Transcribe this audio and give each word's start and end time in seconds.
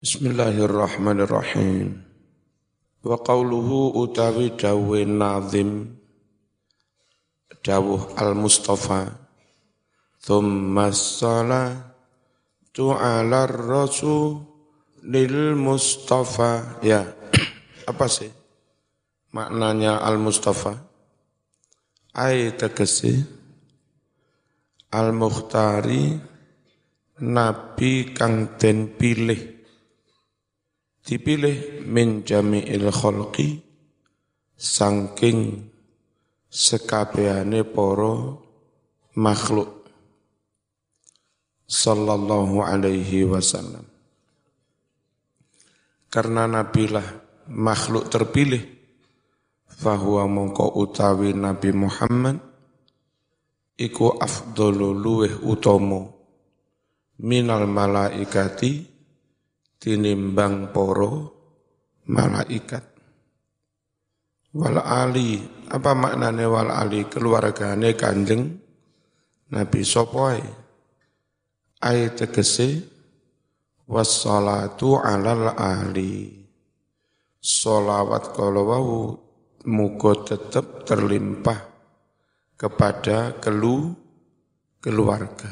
Bismillahirrahmanirrahim. 0.00 1.92
Wa 3.04 3.20
qawluhu 3.20 4.00
utawi 4.00 4.56
dawe 4.56 5.00
nazim 5.04 5.92
dawuh 7.60 8.16
al-Mustafa. 8.16 9.12
Thumma 10.24 10.88
salatu 10.88 12.96
ala 12.96 13.44
rasul 13.44 14.40
lil 15.04 15.52
Mustafa 15.60 16.80
ya 16.80 17.04
apa 17.92 18.08
sih 18.08 18.32
maknanya 19.36 20.00
al-Mustafa? 20.00 20.80
Ay 22.16 22.56
tegesi 22.56 23.20
al-Mukhtari 24.96 26.16
nabi 27.20 28.16
kang 28.16 28.56
den 28.56 28.96
pilih 28.96 29.59
dipilih 31.06 31.84
min 31.86 32.22
jami'il 32.26 32.88
khalqi 32.92 33.60
sangking 34.56 35.70
sekabehane 36.50 37.64
para 37.64 38.36
makhluk. 39.16 39.80
Sallallahu 41.70 42.66
alaihi 42.66 43.22
wasallam. 43.30 43.86
Karena 46.10 46.50
nabilah 46.50 47.06
makhluk 47.46 48.10
terpilih 48.10 48.58
fahuwa 49.70 50.26
mongko 50.26 50.74
utawi 50.82 51.30
Nabi 51.30 51.70
Muhammad 51.70 52.42
iku 53.78 54.18
afdalu 54.18 54.90
luweh 54.98 55.34
utomo 55.46 56.18
minal 57.22 57.70
malaikati 57.70 58.89
tinimbang 59.80 60.70
poro 60.70 61.40
malaikat. 62.06 62.84
Wal 64.52 64.76
ali, 64.82 65.40
apa 65.72 65.96
maknanya 65.96 66.46
wal 66.50 66.68
ali 66.68 67.08
keluargane 67.08 67.96
kanjeng 67.96 68.60
Nabi 69.50 69.80
Sopoy. 69.82 70.38
Ayat 71.80 72.20
tegese 72.20 72.84
wassalatu 73.88 75.00
alal 75.00 75.56
ali. 75.56 76.38
Solawat 77.40 78.36
kalau 78.36 79.16
mugo 79.64 80.12
tetap 80.28 80.84
terlimpah 80.84 81.56
kepada 82.60 83.40
kelu 83.40 83.96
keluarga. 84.84 85.48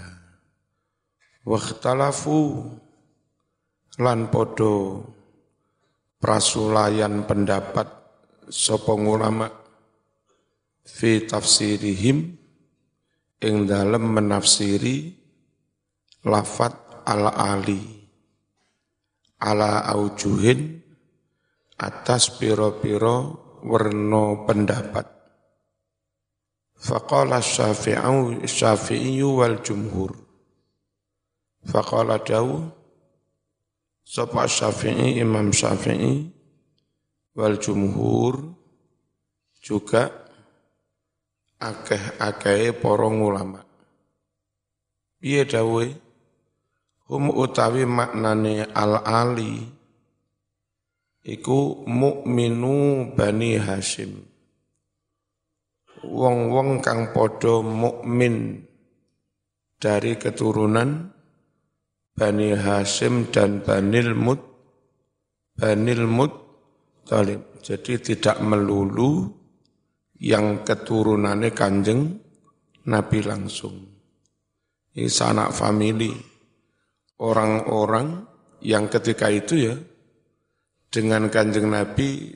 Wakhtalafu 1.48 2.60
lan 3.98 4.30
podo 4.30 5.02
prasulayan 6.22 7.26
pendapat 7.26 7.86
sopong 8.46 9.10
ulama 9.10 9.50
fi 10.86 11.26
tafsirihim 11.26 12.38
ing 13.42 13.54
dalem 13.66 14.04
menafsiri 14.18 15.14
lafat 16.26 17.04
ala 17.06 17.34
ali 17.34 17.98
ala 19.38 19.86
aujuhin 19.94 20.82
atas 21.78 22.34
piro-piro 22.34 23.46
werno 23.62 24.42
pendapat. 24.42 25.06
Faqala 26.78 27.42
syafi'i 27.42 29.22
wal 29.22 29.58
jumhur. 29.62 30.14
Faqala 31.66 32.22
dawu 32.22 32.77
Sapa 34.08 34.48
Syafi'i, 34.48 35.20
Imam 35.20 35.52
Syafi'i, 35.52 36.32
wal 37.36 37.60
jumhur 37.60 38.40
juga 39.60 40.08
akeh-akeh 41.60 42.72
porong 42.80 43.20
ulama. 43.20 43.60
Piye 45.20 45.44
dawe? 45.44 45.86
Hum 47.12 47.36
utawi 47.36 47.84
maknane 47.84 48.64
al-ali 48.72 49.60
iku 51.28 51.84
mukminu 51.84 53.12
Bani 53.12 53.60
Hashim. 53.60 54.24
Wong-wong 56.00 56.80
kang 56.80 57.12
podo 57.12 57.60
mukmin 57.60 58.64
dari 59.76 60.16
keturunan 60.16 61.17
Bani 62.18 62.50
Hashim 62.50 63.30
dan 63.30 63.62
Banil 63.62 64.10
Mut, 64.10 64.42
Banil 65.54 66.02
Mut 66.02 66.34
Talib. 67.06 67.62
Jadi 67.62 68.02
tidak 68.02 68.42
melulu 68.42 69.30
yang 70.18 70.66
keturunannya 70.66 71.54
kanjeng 71.54 72.18
Nabi 72.90 73.18
langsung. 73.22 73.86
Ini 74.98 75.06
sanak 75.06 75.54
famili. 75.54 76.10
Orang-orang 77.22 78.26
yang 78.66 78.90
ketika 78.90 79.30
itu 79.30 79.54
ya, 79.70 79.74
dengan 80.90 81.30
kanjeng 81.30 81.70
Nabi 81.70 82.34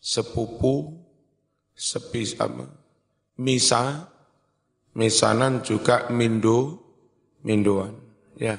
sepupu, 0.00 1.00
sepi 1.72 2.24
apa, 2.40 2.64
misa, 3.40 4.04
misanan 4.96 5.60
juga 5.60 6.08
mindo, 6.12 6.80
mindoan. 7.44 8.09
Ya, 8.40 8.56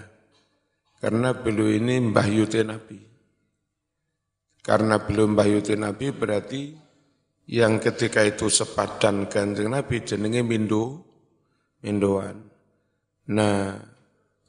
karena 1.01 1.33
beliau 1.33 1.73
ini 1.73 1.97
Mbah 1.97 2.29
Yuti 2.29 2.61
Nabi. 2.61 3.01
Karena 4.61 5.01
belum 5.01 5.33
Mbah 5.33 5.47
Yuti 5.49 5.73
Nabi 5.73 6.13
berarti 6.13 6.69
yang 7.49 7.81
ketika 7.81 8.21
itu 8.21 8.45
sepadan 8.45 9.25
kanjeng 9.25 9.73
Nabi 9.73 10.05
jenenge 10.05 10.45
Mindo, 10.45 11.01
Mindoan. 11.81 12.37
Nah, 13.33 13.73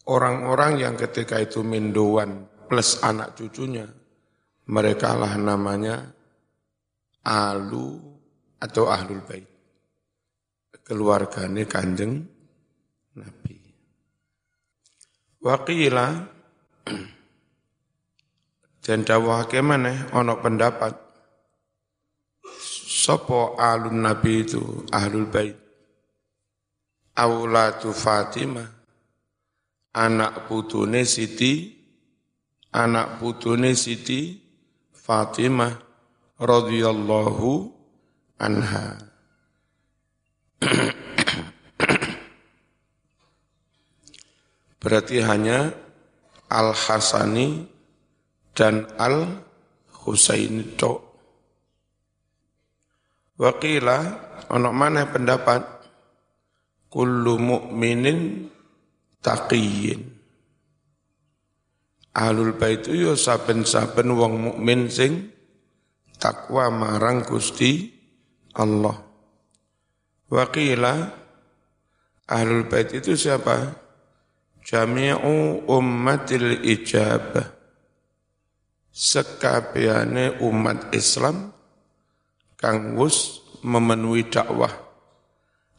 orang-orang 0.04 0.84
yang 0.84 0.94
ketika 1.00 1.40
itu 1.40 1.64
Mindoan 1.64 2.44
plus 2.68 3.00
anak 3.00 3.32
cucunya, 3.32 3.88
mereka 4.68 5.16
lah 5.16 5.32
namanya 5.40 6.12
Alu 7.24 7.96
atau 8.60 8.84
Ahlul 8.84 9.24
Bait. 9.24 9.48
Keluarganya 10.84 11.64
kanjeng 11.64 12.20
Nabi. 13.16 13.56
Waqila. 15.42 16.30
Dan 18.82 19.06
dawahake 19.06 19.62
maneh 19.62 20.10
ana 20.10 20.38
pendapat. 20.38 20.94
Sapa 22.92 23.58
alun 23.58 24.02
nabi 24.06 24.46
itu 24.46 24.86
ahlul 24.90 25.26
bait? 25.26 25.58
Aulatu 27.18 27.90
Fatimah. 27.90 28.70
Anak 29.92 30.46
putune 30.46 31.02
Siti. 31.02 31.78
Anak 32.72 33.20
putune 33.20 33.76
Siti 33.76 34.40
Fatimah 34.94 35.74
radhiyallahu 36.38 37.70
anha 38.38 38.98
Berarti 44.82 45.22
hanya 45.22 45.70
Al-Hasani 46.50 47.70
dan 48.50 48.90
Al-Husaini 48.98 50.74
tok. 50.74 51.00
Wakila, 53.38 53.98
ono 54.50 54.74
mana 54.74 55.06
pendapat? 55.06 55.62
Kullu 56.90 57.38
mu'minin 57.40 58.50
taqiyin. 59.22 60.02
Ahlul 62.12 62.52
bait 62.60 62.84
itu 62.84 63.08
ya 63.08 63.16
saben-saben 63.16 64.12
wong 64.12 64.36
mukmin 64.36 64.92
sing 64.92 65.32
takwa 66.20 66.68
marang 66.68 67.24
Gusti 67.24 67.88
Allah. 68.52 69.00
Wakila 70.28 71.08
Ahlul 72.28 72.68
bait 72.68 72.92
itu 72.92 73.16
siapa? 73.16 73.81
Jami'u 74.62 75.66
ummatil 75.66 76.62
ijabah. 76.62 77.60
Sekabiane 78.92 80.38
umat 80.44 80.92
Islam 80.92 81.48
kang 82.60 82.94
wus 82.94 83.40
memenuhi 83.64 84.28
dakwah. 84.28 84.70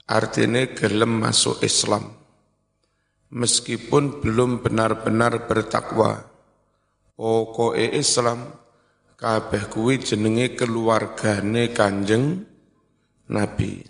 Artinya 0.10 0.68
gelem 0.76 1.22
masuk 1.24 1.64
Islam. 1.64 2.12
Meskipun 3.34 4.22
belum 4.22 4.62
benar-benar 4.62 5.48
bertakwa. 5.50 6.22
Pokoke 7.14 7.94
Islam 7.94 8.50
kabeh 9.16 9.72
kuwi 9.72 10.02
jenenge 10.02 10.58
keluargane 10.58 11.72
Kanjeng 11.72 12.44
Nabi. 13.30 13.86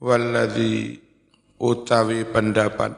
Walladzi 0.00 1.03
utawi 1.64 2.28
pendapat. 2.28 2.92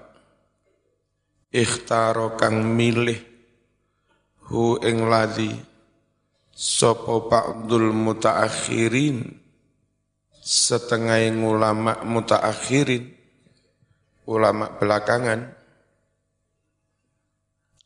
Ikhtaro 1.54 2.34
kang 2.34 2.74
milih 2.74 3.22
hu 4.50 4.82
ing 4.82 5.06
ladhi 5.06 5.54
sapa 6.50 7.22
ba'dul 7.30 7.94
mutaakhirin 7.94 9.22
setengah 10.42 11.30
ulama 11.38 12.02
mutaakhirin 12.02 13.14
ulama 14.26 14.74
belakangan. 14.74 15.54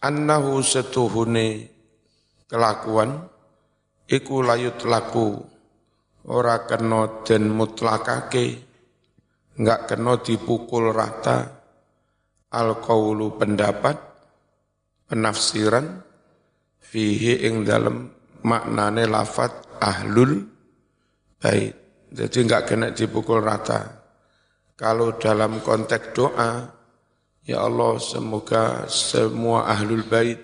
Annahu 0.01 0.65
setuhune 0.65 1.69
kelakuan 2.49 3.29
iku 4.09 4.41
layut 4.41 4.81
laku 4.89 5.45
ora 6.25 6.65
kena 6.65 7.21
den 7.29 7.53
mutlakake 7.53 8.70
enggak 9.61 9.93
kena 9.93 10.17
dipukul 10.25 10.89
rata. 10.89 11.61
Al 12.51 12.83
pendapat 13.39 13.95
penafsiran 15.07 16.03
fihi 16.83 17.47
ing 17.47 17.63
dalam 17.63 18.11
maknane 18.43 19.07
lafat 19.07 19.79
ahlul 19.79 20.49
bait. 21.39 21.77
Jadi 22.11 22.39
enggak 22.43 22.65
kena 22.73 22.91
dipukul 22.91 23.45
rata. 23.45 24.01
Kalau 24.75 25.15
dalam 25.21 25.61
konteks 25.61 26.17
doa 26.17 26.65
ya 27.45 27.63
Allah 27.63 28.01
semoga 28.01 28.89
semua 28.89 29.69
ahlul 29.69 30.03
bait. 30.09 30.41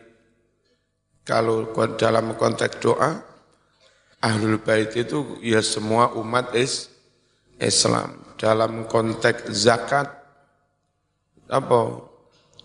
Kalau 1.27 1.75
dalam 1.99 2.39
konteks 2.39 2.79
doa 2.79 3.35
Ahlul 4.27 4.59
Bait 4.59 4.91
itu 4.99 5.39
ya 5.39 5.63
semua 5.63 6.11
umat 6.19 6.51
is 6.59 6.91
Islam. 7.63 8.26
Dalam 8.37 8.85
konteks 8.85 9.49
zakat, 9.53 10.09
apa? 11.49 11.81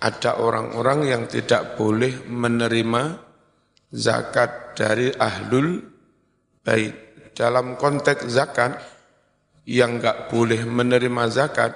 Ada 0.01 0.41
orang-orang 0.41 1.05
yang 1.07 1.23
tidak 1.29 1.77
boleh 1.77 2.25
menerima 2.25 3.03
zakat 3.93 4.73
dari 4.73 5.13
Ahlul 5.13 5.79
Bait. 6.65 6.95
Dalam 7.31 7.79
konteks 7.79 8.27
zakat, 8.27 8.75
yang 9.63 10.01
enggak 10.01 10.27
boleh 10.33 10.65
menerima 10.65 11.23
zakat, 11.31 11.71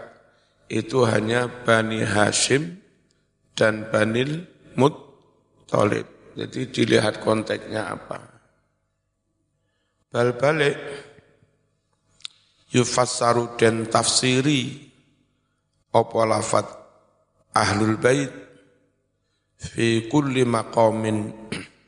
itu 0.68 1.06
hanya 1.06 1.46
Bani 1.48 2.02
Hashim 2.02 2.82
dan 3.54 3.88
Banil 3.94 4.44
Muttalib. 4.74 6.10
Jadi 6.36 6.68
dilihat 6.68 7.24
konteksnya 7.24 7.96
apa. 7.96 8.20
Bal 10.12 10.36
balik 10.36 10.76
yufassaru 12.74 13.58
dan 13.60 13.86
tafsiri 13.86 14.90
apa 15.94 16.20
lafat 16.28 16.68
ahlul 17.56 17.96
bait 18.02 18.32
fi 19.56 20.06
kulli 20.12 20.44
maqamin 20.44 21.32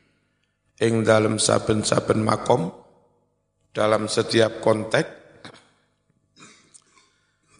ing 0.86 0.94
dalam 1.04 1.36
saben-saben 1.36 2.22
makom 2.22 2.72
dalam 3.74 4.08
setiap 4.08 4.64
konteks. 4.64 5.16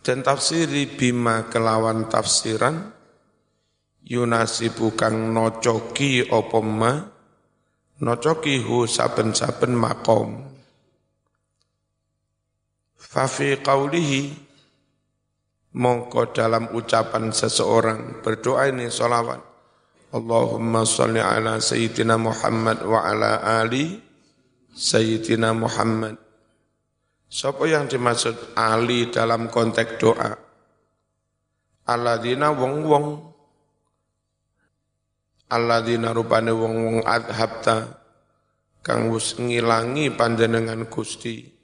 Dan 0.01 0.25
tafsiri 0.25 0.89
bima 0.89 1.53
kelawan 1.53 2.09
tafsiran 2.09 2.81
yunasibu 4.09 4.97
kang 4.97 5.37
nocoki 5.37 6.25
apa 6.25 6.59
ma 6.65 6.97
nocoki 8.01 8.57
hu 8.57 8.89
saben-saben 8.89 9.77
makom 9.77 10.48
Fafi 12.99 13.63
qawlihi 13.63 14.35
mongko 15.79 16.35
dalam 16.35 16.75
ucapan 16.75 17.31
seseorang 17.31 18.21
berdoa 18.27 18.67
ini 18.75 18.91
salawat. 18.91 19.39
Allahumma 20.11 20.83
salli 20.83 21.23
ala 21.23 21.63
Sayyidina 21.63 22.19
Muhammad 22.19 22.83
wa 22.83 23.07
ala 23.07 23.39
ali 23.63 24.03
Sayyidina 24.75 25.55
Muhammad. 25.55 26.19
Siapa 27.29 27.69
yang 27.69 27.85
dimaksud 27.87 28.57
Ali 28.57 29.13
dalam 29.13 29.53
konteks 29.53 30.01
doa? 30.01 30.33
Aladina 31.85 32.57
wong-wong 32.57 33.37
Aladina 35.53 36.17
rupane 36.17 36.53
wong-wong 36.53 37.05
adhabta 37.05 38.01
kang 38.81 39.13
ngilangi 39.13 40.13
panjenengan 40.13 40.89
Gusti 40.89 41.58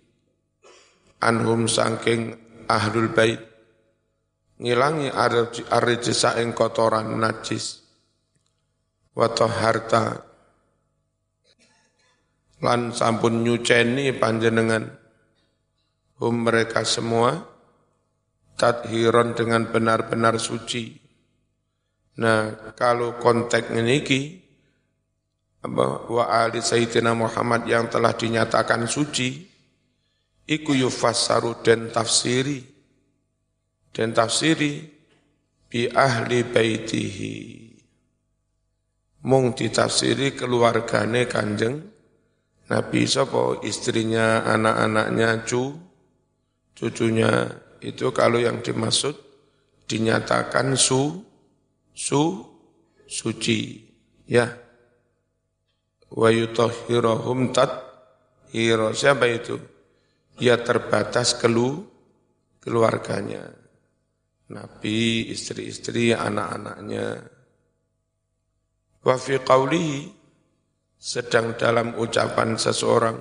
anhum 1.24 1.64
sangking 1.64 2.36
ahlul 2.68 3.08
bait 3.16 3.40
ngilangi 4.60 5.08
arrijisa 5.72 6.38
ing 6.44 6.52
kotoran 6.52 7.16
najis 7.16 7.82
wa 9.16 9.26
harta 9.32 10.22
lan 12.62 12.94
sampun 12.94 13.42
nyuceni 13.42 14.14
panjenengan 14.14 14.88
hum 16.22 16.46
mereka 16.46 16.86
semua 16.86 17.54
tadhiron 18.54 19.34
dengan 19.34 19.66
benar-benar 19.68 20.38
suci. 20.38 20.94
Nah, 22.22 22.72
kalau 22.78 23.18
konteks 23.18 23.74
ini 23.74 23.98
wa 25.66 26.24
ali 26.30 26.62
Sayyidina 26.62 27.16
Muhammad 27.18 27.66
yang 27.66 27.90
telah 27.90 28.14
dinyatakan 28.14 28.86
suci, 28.86 29.42
iku 30.48 30.76
yufassaru 30.76 31.64
dan 31.64 31.88
tafsiri. 31.92 32.60
Dan 33.94 34.10
tafsiri 34.10 34.84
bi 35.70 35.86
ahli 35.88 36.44
baitihi. 36.44 37.36
Mung 39.24 39.56
ditafsiri 39.56 40.36
keluargane 40.36 41.24
kanjeng 41.24 41.80
Nabi 42.68 43.04
sapa? 43.08 43.60
Istrinya 43.64 44.44
anak-anaknya 44.44 45.44
cu 45.48 45.72
cucunya. 46.76 47.60
Itu 47.84 48.16
kalau 48.16 48.40
yang 48.40 48.64
dimaksud 48.64 49.16
dinyatakan 49.84 50.76
su 50.76 51.20
su 51.92 52.22
suci. 53.04 53.84
Ya. 54.28 54.48
Wa 56.08 56.28
yutahhiruhum 56.32 57.52
tat 57.52 57.84
hiro. 58.52 58.96
Siapa 58.96 59.28
itu 59.28 59.73
ya 60.38 60.58
terbatas 60.60 61.38
kelu 61.38 61.84
keluarganya. 62.64 63.44
Nabi, 64.44 65.32
istri-istri, 65.32 66.12
anak-anaknya. 66.12 67.20
Wa 69.04 69.16
fi 69.16 69.40
qawlihi, 69.40 70.00
sedang 70.96 71.56
dalam 71.60 71.96
ucapan 72.00 72.56
seseorang, 72.56 73.18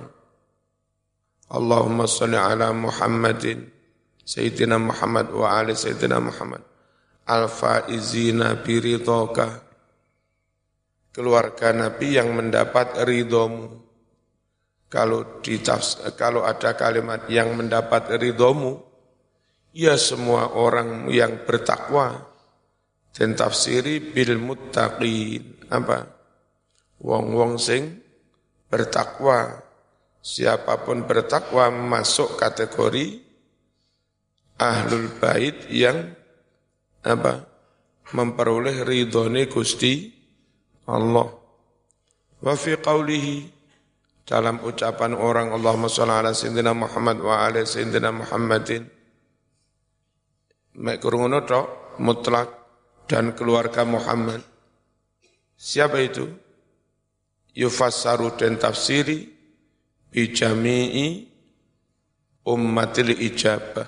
Allahumma 1.52 2.08
salli 2.08 2.40
ala 2.40 2.72
Muhammadin, 2.72 3.60
Sayyidina 4.24 4.80
Muhammad 4.80 5.28
wa 5.36 5.60
ali 5.60 5.76
Sayyidina 5.76 6.16
Muhammad, 6.16 6.64
al-faizina 7.28 8.64
biridhoka, 8.64 9.60
keluarga 11.12 11.76
Nabi 11.76 12.16
yang 12.16 12.32
mendapat 12.32 13.04
ridhomu, 13.04 13.83
kalau 14.94 15.42
ditafs, 15.42 15.98
kalau 16.14 16.46
ada 16.46 16.78
kalimat 16.78 17.26
yang 17.26 17.50
mendapat 17.58 18.14
ridhomu, 18.14 18.78
ya 19.74 19.98
semua 19.98 20.54
orang 20.54 21.10
yang 21.10 21.42
bertakwa 21.42 22.30
dan 23.10 23.34
tafsiri 23.34 23.98
bil 23.98 24.38
muttaqin. 24.38 25.66
Apa? 25.66 26.06
Wong-wong 27.02 27.58
sing 27.58 27.98
bertakwa. 28.70 29.66
Siapa 30.24 30.86
pun 30.86 31.04
bertakwa 31.04 31.68
masuk 31.74 32.38
kategori 32.38 33.18
ahlul 34.62 35.10
bait 35.18 35.68
yang 35.74 36.14
apa? 37.02 37.50
Memperoleh 38.14 38.86
ridhone 38.86 39.50
Gusti 39.50 40.14
Allah. 40.86 41.28
Wa 42.40 42.54
fi 42.54 42.78
qawlihi 42.78 43.53
dalam 44.24 44.60
ucapan 44.64 45.12
orang 45.12 45.52
Allahumma 45.52 45.92
sholli 45.92 46.16
ala 46.16 46.32
sayyidina 46.32 46.72
Muhammad 46.72 47.20
wa 47.20 47.44
ala 47.44 47.60
sayyidina 47.60 48.08
Muhammadin. 48.08 48.88
Mek 50.74 51.04
mutlak 52.00 52.48
dan 53.06 53.36
keluarga 53.36 53.84
Muhammad. 53.86 54.42
Siapa 55.54 56.00
itu? 56.02 56.26
Yufassaru 57.54 58.34
dan 58.34 58.58
tafsiri 58.58 59.30
bijami'i 60.10 61.30
ummatil 62.42 63.14
ijabah. 63.14 63.86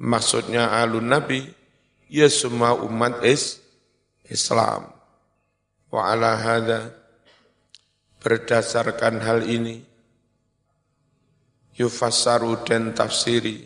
Maksudnya 0.00 0.70
alun 0.78 1.10
nabi 1.10 1.42
ya 2.06 2.30
semua 2.30 2.78
umat 2.78 3.26
is 3.26 3.58
Islam. 4.30 4.86
Wa 5.90 6.14
ala 6.14 6.38
hadha 6.38 6.99
Berdasarkan 8.20 9.24
hal 9.24 9.48
ini, 9.48 9.80
yufassaru 11.80 12.60
dan 12.68 12.92
tafsiri. 12.92 13.64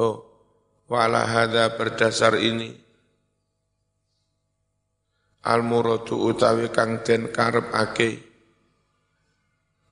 Oh, 0.00 0.24
wa'ala 0.88 1.28
hadha 1.28 1.76
berdasar 1.76 2.40
ini, 2.40 2.72
al 5.46 5.62
muradu 5.62 6.26
utawi 6.26 6.74
kang 6.74 7.06
den 7.06 7.30
ake 7.30 8.18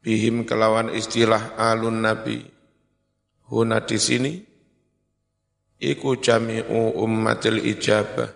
bihim 0.02 0.42
kelawan 0.42 0.90
istilah 0.90 1.54
alun 1.54 2.02
nabi 2.02 2.42
huna 3.47 3.87
di 3.87 3.97
sini 3.97 4.33
iku 5.78 6.18
jami'u 6.18 6.99
ummatil 6.99 7.62
ijabah 7.62 8.35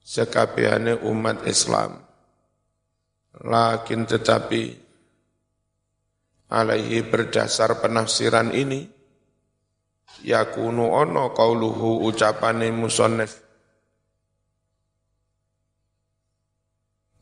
sekabehane 0.00 0.96
umat 1.04 1.44
Islam 1.44 2.00
lakin 3.44 4.08
tetapi 4.08 4.62
alaihi 6.50 7.04
berdasar 7.06 7.78
penafsiran 7.78 8.50
ini 8.56 8.88
yakunu 10.24 10.90
ono 10.90 11.30
qauluhu 11.30 12.08
ucapane 12.08 12.72
musannif 12.72 13.46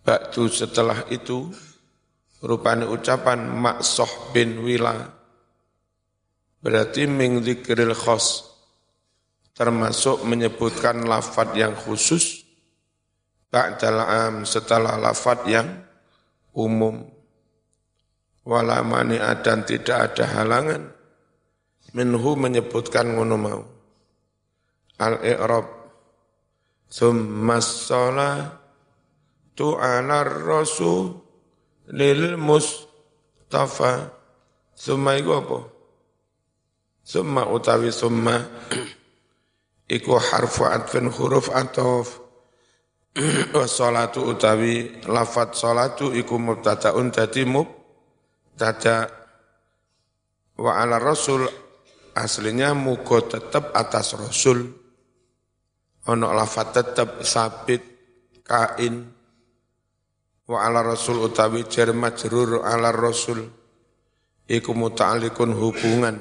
Ba'du 0.06 0.46
setelah 0.46 1.02
itu 1.10 1.50
rupanya 2.46 2.86
ucapan 2.86 3.50
maksoh 3.50 4.30
bin 4.30 4.62
wila 4.62 4.94
berarti 6.62 7.10
ming 7.10 7.42
dzikril 7.42 7.90
khos 7.90 8.46
termasuk 9.50 10.22
menyebutkan 10.22 11.02
lafad 11.10 11.58
yang 11.58 11.74
khusus 11.74 12.46
ba'dal 13.50 13.98
am 13.98 14.34
setelah 14.46 14.94
lafad 14.94 15.42
yang 15.50 15.66
umum. 16.56 17.04
Wala 18.48 18.80
mani'a 18.80 19.44
dan 19.44 19.68
tidak 19.68 20.12
ada 20.14 20.24
halangan. 20.40 20.82
Minhu 21.92 22.32
menyebutkan 22.40 23.14
ngono 23.14 23.36
mau. 23.36 23.62
Al-i'rab. 24.96 25.66
Thumma 26.86 27.58
tu 29.52 29.76
ala 29.76 30.24
rasul 30.24 31.20
lil 31.92 32.40
mustafa. 32.40 34.14
Summa 34.76 35.16
iku 35.16 35.30
apa? 35.40 35.58
Summa 37.00 37.48
utawi 37.48 37.88
summa 37.88 38.36
iku 39.96 40.20
harfu 40.20 40.68
atfin 40.68 41.08
huruf 41.08 41.48
atof 41.48 42.25
wa 43.56 43.64
salatu 43.80 44.28
utawi 44.28 45.00
lafat 45.08 45.56
salatu 45.56 46.12
iku 46.12 46.36
mubtadaun 46.36 47.08
dadi 47.08 47.48
mubtada 47.48 49.08
wa 50.60 50.76
ala 50.76 51.00
rasul 51.00 51.48
aslinya 52.12 52.76
mugo 52.76 53.24
tetap 53.24 53.72
atas 53.72 54.20
rasul. 54.20 54.68
Ono 56.06 56.28
lafat 56.30 56.68
tetap 56.76 57.24
sabit 57.24 57.82
kain 58.44 59.10
wa 60.46 60.58
ala 60.62 60.84
rasul 60.84 61.24
utawi 61.24 61.64
jar 61.72 61.96
majrur 61.96 62.68
ala 62.68 62.92
rasul. 62.92 63.48
Iku 64.46 64.76
muta'alliqun 64.76 65.56
hubungan. 65.56 66.16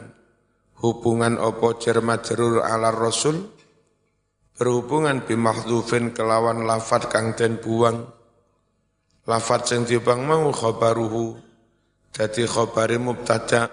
Hubungan 0.80 1.38
apa 1.44 1.68
jar 1.78 2.00
majrur 2.00 2.64
ala 2.64 2.90
rasul 2.90 3.55
berhubungan 4.56 5.28
bimahdhufin 5.28 6.16
kelawan 6.16 6.64
lafat 6.64 7.12
kang 7.12 7.36
den 7.36 7.60
buang. 7.60 8.08
Lafat 9.28 9.68
sing 9.68 9.84
dibang 9.84 10.24
mau 10.24 10.48
khabaruhu 10.50 11.36
dadi 12.16 12.48
khabari 12.48 12.96
mubtada. 12.96 13.68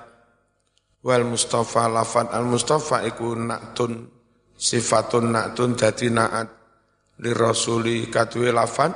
Wal 1.03 1.27
mustafa 1.27 1.91
lafat 1.91 2.31
al 2.31 2.47
mustafa 2.47 3.03
iku 3.07 3.35
na'tun 3.35 4.07
sifatun 4.55 5.35
na'tun 5.35 5.79
dadi 5.79 6.09
na'at. 6.11 6.49
Li 7.23 7.31
rasuli 7.31 8.11
katwe 8.11 8.51
lafat 8.51 8.93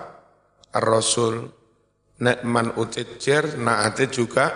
Ar-Rasul. 0.74 1.46
Nek 2.16 2.48
man 2.48 2.72
utit 2.80 3.20
jer 3.20 3.60
naate 3.60 4.08
juga 4.08 4.50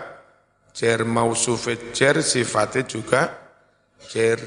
jer. 0.72 1.04
Mausufit 1.04 1.92
jer 1.94 2.24
sifatnya 2.24 2.82
juga 2.88 3.22
jer. 4.08 4.40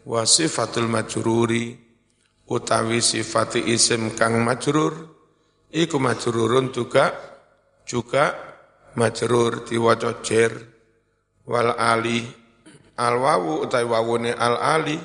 Wasifatul 0.00 0.88
majruri 0.88 1.89
utawi 2.50 2.98
sifati 2.98 3.62
isim 3.70 4.18
kang 4.18 4.42
majrur 4.42 4.92
iku 5.70 6.02
majrurun 6.02 6.74
juga 6.74 7.14
juga 7.86 8.34
majrur 8.98 9.62
diwaca 9.62 10.18
jer 10.26 10.52
wal 11.46 11.78
ali 11.78 12.26
al 12.98 13.14
wawu 13.16 13.62
utawi 13.62 13.86
wawune 13.86 14.34
al 14.34 14.58
ali 14.58 14.98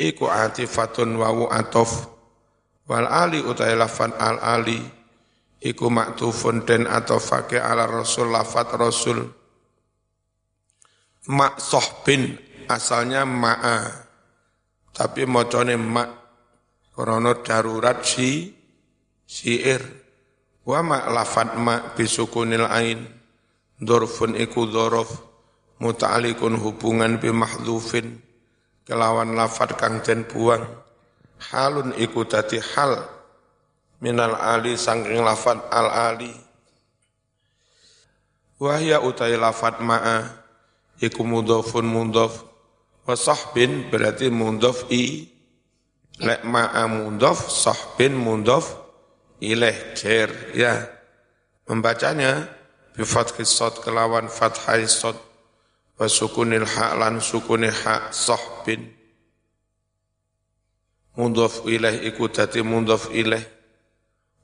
iku 0.00 0.26
atifatun 0.26 1.14
wawu 1.20 1.46
atof 1.52 2.14
Wal 2.84 3.08
ali 3.08 3.40
utai 3.40 3.72
lafan 3.72 4.12
al 4.12 4.36
ali 4.44 4.76
iku 5.64 5.88
maktufun 5.88 6.68
den 6.68 6.84
atau 6.84 7.16
fakih 7.16 7.56
ala 7.56 7.88
rasul 7.88 8.28
lafat 8.28 8.68
rasul. 8.76 9.24
Mak 11.24 11.56
sohbin 11.56 12.36
asalnya 12.68 13.24
ma'a 13.24 14.03
tapi 14.94 15.26
mocone 15.26 15.74
mak 15.74 16.08
krono 16.94 17.42
darurat 17.42 18.06
si 18.06 18.54
siir. 19.26 19.82
Wa 20.64 20.80
ma 20.80 21.10
lafat 21.10 21.58
ma 21.58 21.92
bisukunil 21.92 22.64
ain. 22.70 23.02
Dorfun 23.74 24.38
iku 24.38 24.70
dorof 24.70 25.10
muta'alikun 25.82 26.56
hubungan 26.56 27.18
bimahdufin. 27.18 28.22
Kelawan 28.86 29.34
lafat 29.34 29.74
kang 29.74 30.00
den 30.00 30.24
buang. 30.24 30.62
Halun 31.50 31.92
iku 31.98 32.24
dadi 32.24 32.62
hal 32.62 33.04
minal 33.98 34.38
ali 34.38 34.78
sangking 34.78 35.20
lafat 35.20 35.58
al 35.68 35.90
ali. 36.14 36.32
Wahya 38.62 39.02
utai 39.02 39.34
lafat 39.34 39.82
ma'a 39.82 40.30
iku 41.02 41.26
mudhofun 41.26 41.84
mudhof 41.84 42.53
wa 43.04 43.14
sahbin 43.16 43.88
berarti 43.92 44.32
mudhof 44.32 44.88
i. 44.90 45.28
Lek 46.14 46.46
ma'a 46.46 46.86
mudhof 46.86 47.50
sahbin 47.50 48.14
mudhof 48.16 48.76
ilaih 49.40 49.96
jer 49.98 50.30
ya. 50.56 50.88
Membacanya 51.68 52.48
bifathis 52.96 53.50
sad 53.50 53.80
kelawan 53.80 54.28
fathai 54.28 54.84
sad 54.84 55.16
wa 55.96 56.06
sukunil 56.08 56.68
ha 56.68 56.94
lan 56.98 57.20
sukunil 57.20 57.72
ha 57.84 58.12
sahbin. 58.12 58.92
Mundhaf 61.14 61.62
ilaih 61.70 62.02
iku 62.10 62.26
dadi 62.26 62.60
mundhaf 62.66 63.14
ilaih. 63.14 63.46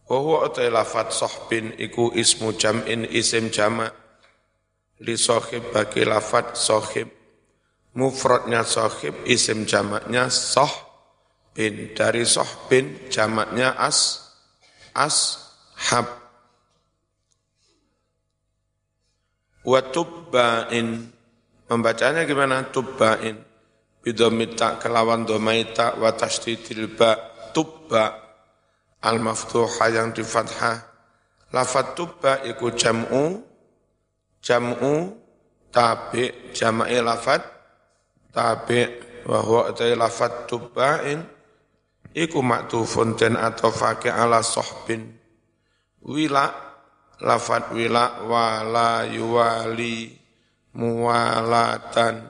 Wa 0.06 0.46
utai 0.46 0.70
lafat 0.70 1.10
sahbin 1.10 1.74
iku 1.78 2.14
ismu 2.14 2.54
jam'in 2.54 3.06
isim 3.10 3.50
jama' 3.50 3.90
li 5.02 5.14
sahib 5.14 5.70
bagi 5.70 6.02
lafat 6.02 6.58
sahib 6.58 7.19
mufradnya 7.94 8.62
sahib 8.62 9.14
isim 9.26 9.66
jamaknya 9.66 10.30
sah 10.30 10.70
bin 11.54 11.92
dari 11.94 12.22
bin 12.70 13.10
jamaknya 13.10 13.74
as 13.74 14.30
as 14.94 15.38
hab. 15.90 16.06
Wa 19.60 19.80
tubba'in. 19.92 21.12
Membacanya 21.70 22.24
gimana? 22.26 22.66
Tubba'in. 22.72 23.36
Bidomita 24.00 24.80
kelawan 24.80 25.28
domaita 25.28 26.00
wa 26.00 26.10
tasdidil 26.16 26.96
ba 26.96 27.12
tubba. 27.52 28.16
Al 29.00 29.16
maftuha 29.20 29.88
yang 29.88 30.12
di 30.12 30.20
fathah 30.20 30.76
lafat 31.56 31.96
tubba 31.96 32.44
iku 32.44 32.76
jam'u 32.76 33.40
jam'u 34.44 34.92
tabi 35.72 36.52
jama'i 36.52 37.00
lafat 37.00 37.59
tabi 38.30 38.86
wa 39.26 39.38
huwa 39.42 39.74
lafat 39.76 40.46
tubba'in. 40.50 41.20
Iku 42.10 42.42
maktufun 42.42 43.14
den 43.14 43.38
atau 43.38 43.70
fakih 43.70 44.10
ala 44.10 44.42
sohbin. 44.42 45.14
Wila 46.02 46.50
lafat 47.22 47.70
wila 47.70 48.26
wala 48.26 49.06
yuwali 49.06 50.18
muwalatan. 50.74 52.26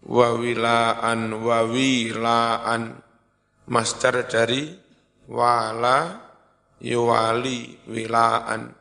Wawilaan 0.00 1.30
wawilaan 1.38 2.98
master 3.70 4.26
dari 4.26 4.74
wala 5.30 6.18
yuwali 6.82 7.78
wilaan. 7.86 8.74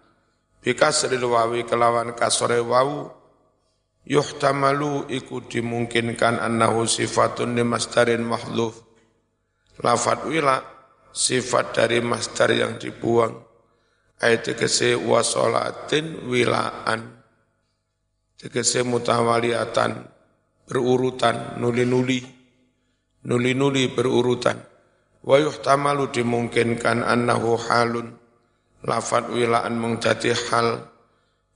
Bikasril 0.64 1.22
wawi 1.22 1.68
kelawan 1.70 2.18
kasore 2.18 2.58
wawu 2.60 3.19
yuhtamalu 4.10 5.06
iku 5.14 5.46
dimungkinkan 5.46 6.42
annahu 6.42 6.90
sifatun 6.90 7.54
di 7.54 7.62
masterin 7.62 8.26
mahdhuf 8.26 8.82
lafat 9.86 10.26
wila 10.26 10.80
sifat 11.14 11.76
dari 11.76 12.00
master 12.04 12.50
yang 12.54 12.78
dibuang. 12.78 13.34
Ayat 14.20 14.52
tegese 14.52 15.00
wasolatin 15.00 16.28
wilaan. 16.28 17.24
Tegese 18.40 18.84
mutawaliatan 18.84 20.08
berurutan, 20.68 21.60
nuli-nuli, 21.60 22.24
nuli-nuli 23.28 23.92
berurutan. 23.92 24.60
wa 25.20 25.36
yuhtamalu 25.36 26.12
dimungkinkan 26.16 27.04
annahu 27.04 27.60
halun. 27.60 28.16
Lafat 28.80 29.28
wilaan 29.36 29.76
menjadi 29.76 30.32
hal 30.48 30.88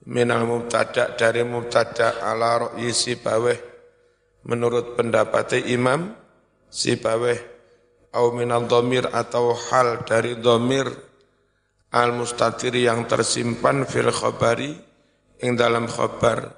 minal 0.04 0.44
mubtada 0.44 1.16
dari 1.16 1.40
mubtada 1.44 2.20
ala 2.20 2.68
ra'yi 2.68 2.92
si 2.92 3.16
baweh. 3.16 3.56
Menurut 4.44 4.92
pendapat 4.92 5.64
imam 5.64 6.12
si 6.68 7.00
baweh 7.00 7.38
au 8.12 8.36
minal 8.36 8.68
domir 8.68 9.08
atau 9.08 9.56
hal 9.56 10.04
dari 10.04 10.36
domir 10.36 10.84
al 11.94 12.12
mustatir 12.12 12.76
yang 12.76 13.08
tersimpan 13.08 13.88
fil 13.88 14.12
khabari 14.12 14.76
ing 15.40 15.56
dalam 15.56 15.88
khabar 15.88 16.52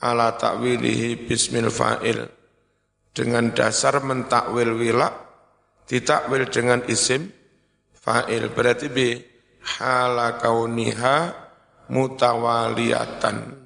ala 0.00 0.32
takwilihi 0.40 1.28
bismil 1.28 1.68
fa'il. 1.68 2.24
Dengan 3.10 3.50
dasar 3.52 4.00
mentakwil 4.00 4.72
wila 4.72 5.10
ditakwil 5.84 6.48
dengan 6.48 6.80
isim 6.88 7.28
fa'il. 7.92 8.48
Berarti 8.48 8.88
bi 8.88 9.18
hala 9.76 10.40
kauniha 10.40 11.49
mutawaliyatan. 11.90 13.58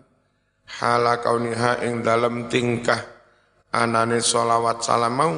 Hala 0.64 1.20
kauniha 1.20 1.84
ing 1.84 2.00
dalam 2.00 2.48
tingkah 2.50 2.98
anane 3.70 4.18
solawat 4.24 4.80
salam 4.82 5.14
mau 5.14 5.34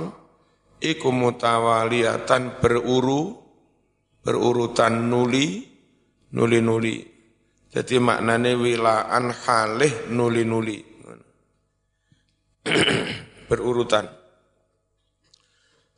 iku 0.81 1.11
mutawaliyatan 1.13 2.63
beruru 2.63 3.35
berurutan 4.23 5.11
nuli 5.11 5.67
nuli 6.33 6.59
nuli 6.63 6.97
jadi 7.75 8.01
maknane 8.01 8.57
wilaan 8.57 9.35
halih 9.35 10.09
nuli 10.09 10.43
nuli 10.49 10.79
berurutan. 13.49 14.07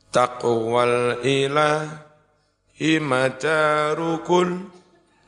Taqwal 0.09 1.21
ilahi 1.21 2.97
madarukul 2.97 4.78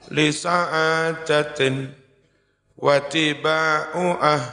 li 0.10 0.34
sa'adatin 0.34 1.94
wa 2.82 2.98
tiba'u 3.06 4.18
ah 4.18 4.44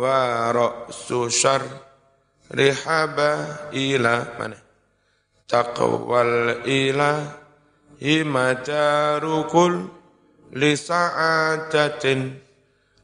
wa 0.00 0.48
ra'su 0.48 1.28
syar 1.28 1.60
rihaba 2.48 3.68
ila 3.76 4.24
mana? 4.40 4.56
Taqwal 5.44 6.64
ilahi 6.64 8.24
madarukul 8.24 9.92
li 10.56 10.72
sa'adatin 10.72 12.32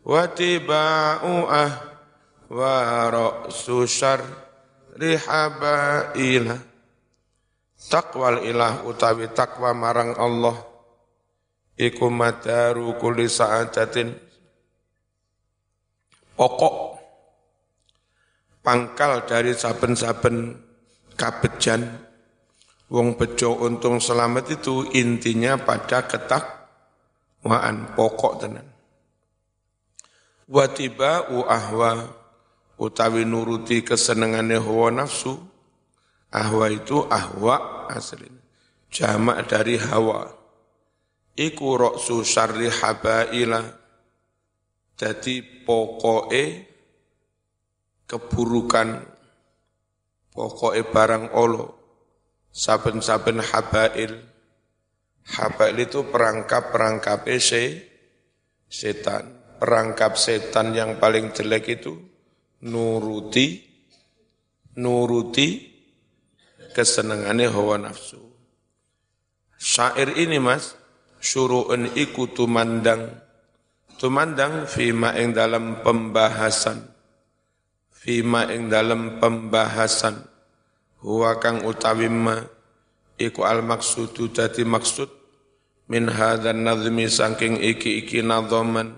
wa 0.09 0.25
tiba'u 0.33 1.35
ah 1.45 1.73
wa 2.49 2.77
ra'su 3.13 3.85
syar 3.85 4.25
rihaba 4.97 6.17
ila 6.17 6.71
taqwal 7.89 8.45
ilah 8.45 8.85
utawi 8.85 9.33
takwa 9.33 9.73
marang 9.73 10.13
Allah 10.21 10.70
iku 11.81 12.13
madaru 12.13 13.01
kulli 13.01 13.25
sa'adatin. 13.25 14.13
Pokok 16.37 16.77
pangkal 18.61 19.25
dari 19.25 19.57
saben-saben 19.57 20.61
kabejan. 21.17 22.13
Wong 22.91 23.15
bejo 23.15 23.55
untung 23.55 24.03
selamat 24.03 24.61
itu 24.61 24.83
intinya 24.99 25.55
pada 25.55 26.11
ketak 26.11 26.43
waan 27.47 27.95
pokok 27.95 28.35
tenan. 28.43 28.67
Watiba 30.51 31.31
ahwa 31.47 32.11
utawi 32.75 33.23
nuruti 33.23 33.87
kesenengane 33.87 34.59
hawa 34.59 34.91
nafsu. 34.91 35.39
Ahwa 36.35 36.67
itu 36.67 37.07
ahwa 37.07 37.87
asli. 37.87 38.27
Jamak 38.91 39.47
dari 39.47 39.79
hawa 39.79 40.40
iku 41.41 41.81
roksu 41.81 42.21
syarri 42.21 42.69
habaila. 42.69 43.65
Jadi 45.01 45.65
pokoke 45.65 46.45
keburukan 48.05 49.01
pokoke 50.37 50.85
barang 50.93 51.33
olo. 51.33 51.81
Saben-saben 52.53 53.41
habail. 53.41 54.13
Habail 55.31 55.77
itu 55.81 56.05
perangkap-perangkap 56.05 57.25
se 57.41 57.89
setan. 58.69 59.57
Perangkap 59.57 60.21
setan 60.21 60.77
yang 60.77 61.01
paling 61.01 61.33
jelek 61.33 61.81
itu 61.81 61.97
nuruti 62.65 63.71
nuruti 64.77 65.69
kesenangannya 66.73 67.49
hawa 67.49 67.77
nafsu. 67.81 68.21
Syair 69.61 70.17
ini 70.17 70.41
mas 70.41 70.80
syuru'un 71.21 71.93
iku 71.95 72.33
tumandang. 72.33 73.13
Tumandang 74.01 74.65
fima 74.65 75.13
ing 75.15 75.37
dalam 75.37 75.85
pembahasan. 75.85 76.81
Fima 77.93 78.49
ing 78.49 78.73
dalam 78.73 79.21
pembahasan. 79.21 80.25
Huwa 81.05 81.37
kang 81.37 81.69
utawi 81.69 82.09
ma. 82.09 82.41
Iku 83.21 83.45
al 83.45 83.61
maksudu 83.61 84.33
dadi 84.33 84.65
maksud. 84.65 85.13
Min 85.93 86.09
hadzal 86.09 86.57
nazmi 86.57 87.13
saking 87.13 87.61
iki-iki 87.61 88.25
nadhaman 88.25 88.97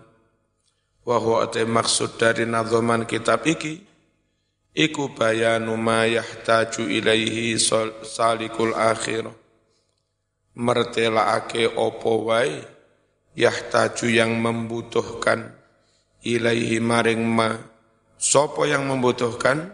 wa 1.03 1.17
huwa 1.19 1.51
maksud 1.51 2.15
dari 2.21 2.47
nadhaman 2.47 3.03
kitab 3.11 3.43
iki. 3.43 3.83
Iku 4.73 5.11
bayanu 5.13 5.75
ma 5.75 6.07
yahtaju 6.07 6.87
ilaihi 6.87 7.59
salikul 8.07 8.73
akhirah 8.73 9.42
mertelaake 10.57 11.69
opo 11.73 12.29
wae? 12.29 12.63
Yahtaju 13.33 14.07
yang 14.13 14.37
membutuhkan 14.37 15.57
ilaihi 16.21 16.79
maring 16.85 17.25
ma. 17.25 17.57
Sopo 18.21 18.69
yang 18.69 18.87
membutuhkan? 18.87 19.73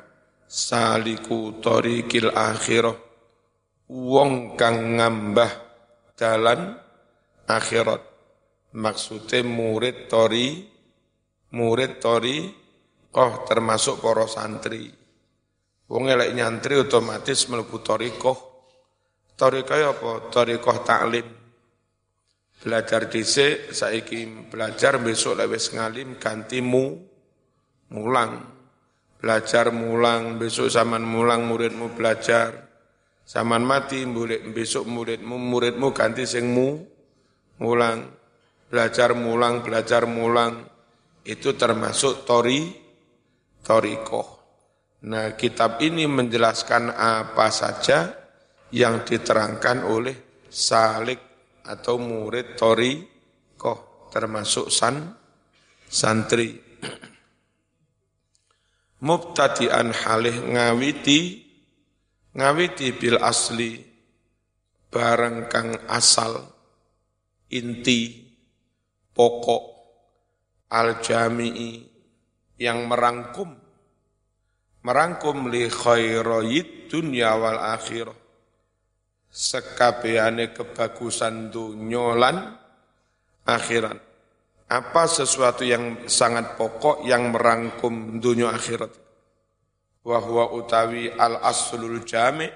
Saliku 0.48 1.60
torikil 1.60 2.32
akhirah. 2.32 2.96
Wong 3.90 4.56
kang 4.56 4.96
ngambah 4.96 5.50
dalan 6.16 6.78
akhirat. 7.44 8.00
Maksudnya 8.72 9.44
murid 9.44 10.08
tori 10.12 10.78
murid 11.52 11.96
tori 12.00 12.52
koh 13.08 13.44
termasuk 13.48 14.04
poro 14.04 14.28
santri. 14.28 14.92
Wong 15.88 16.04
elek 16.12 16.36
nyantri 16.36 16.76
otomatis 16.76 17.48
mlebu 17.48 17.80
tori 17.80 18.12
Torikoh 19.38 19.78
apa? 19.94 20.10
Torikoh 20.34 20.82
taklim. 20.82 21.22
Belajar 22.58 23.06
dhisik, 23.06 23.70
saiki 23.70 24.50
belajar 24.50 24.98
besok 24.98 25.38
lewes 25.38 25.70
ngalim 25.70 26.18
gantimu 26.18 26.98
mulang. 27.94 28.42
Belajar 29.22 29.70
mulang, 29.70 30.42
besok 30.42 30.66
zaman 30.74 31.06
mulang 31.06 31.46
muridmu 31.46 31.94
belajar. 31.94 32.66
Zaman 33.22 33.62
mati 33.62 34.02
besok 34.50 34.90
muridmu 34.90 35.38
muridmu 35.38 35.94
ganti 35.94 36.26
singmu 36.26 36.82
mulang. 37.62 38.10
Belajar 38.66 39.14
mulang, 39.14 39.62
belajar 39.62 40.02
mulang. 40.10 40.66
Itu 41.22 41.54
termasuk 41.54 42.26
tori 42.26 42.74
torikoh. 43.62 44.34
Nah, 45.06 45.38
kitab 45.38 45.78
ini 45.78 46.10
menjelaskan 46.10 46.90
apa 46.90 47.54
saja 47.54 48.17
yang 48.74 49.04
diterangkan 49.04 49.84
oleh 49.88 50.44
salik 50.48 51.20
atau 51.64 52.00
murid 52.00 52.56
tori 52.56 53.00
koh 53.56 54.08
termasuk 54.08 54.72
san 54.72 55.12
santri. 55.88 56.56
Mubtadi'an 58.98 59.94
halih 59.94 60.36
ngawiti 60.52 61.48
ngawiti 62.34 62.86
bil 62.98 63.22
asli 63.22 63.78
barang 64.90 65.46
kang 65.46 65.70
asal 65.86 66.42
inti 67.54 68.26
pokok 69.14 69.64
al 70.74 70.98
jami'i 70.98 71.86
yang 72.58 72.90
merangkum 72.90 73.54
merangkum 74.82 75.46
li 75.46 75.70
khairayid 75.70 76.90
dunya 76.90 77.38
wal 77.38 77.60
akhirah 77.60 78.27
sekabehane 79.38 80.50
kebagusan 80.50 81.54
dunya 81.54 82.18
lan 82.18 82.58
akhirat. 83.46 84.02
Apa 84.68 85.06
sesuatu 85.06 85.62
yang 85.62 86.10
sangat 86.10 86.58
pokok 86.58 87.06
yang 87.06 87.30
merangkum 87.30 88.18
dunia 88.18 88.50
akhirat? 88.50 88.90
Wahwa 90.02 90.50
utawi 90.58 91.14
al 91.14 91.38
aslul 91.38 92.02
jami' 92.02 92.50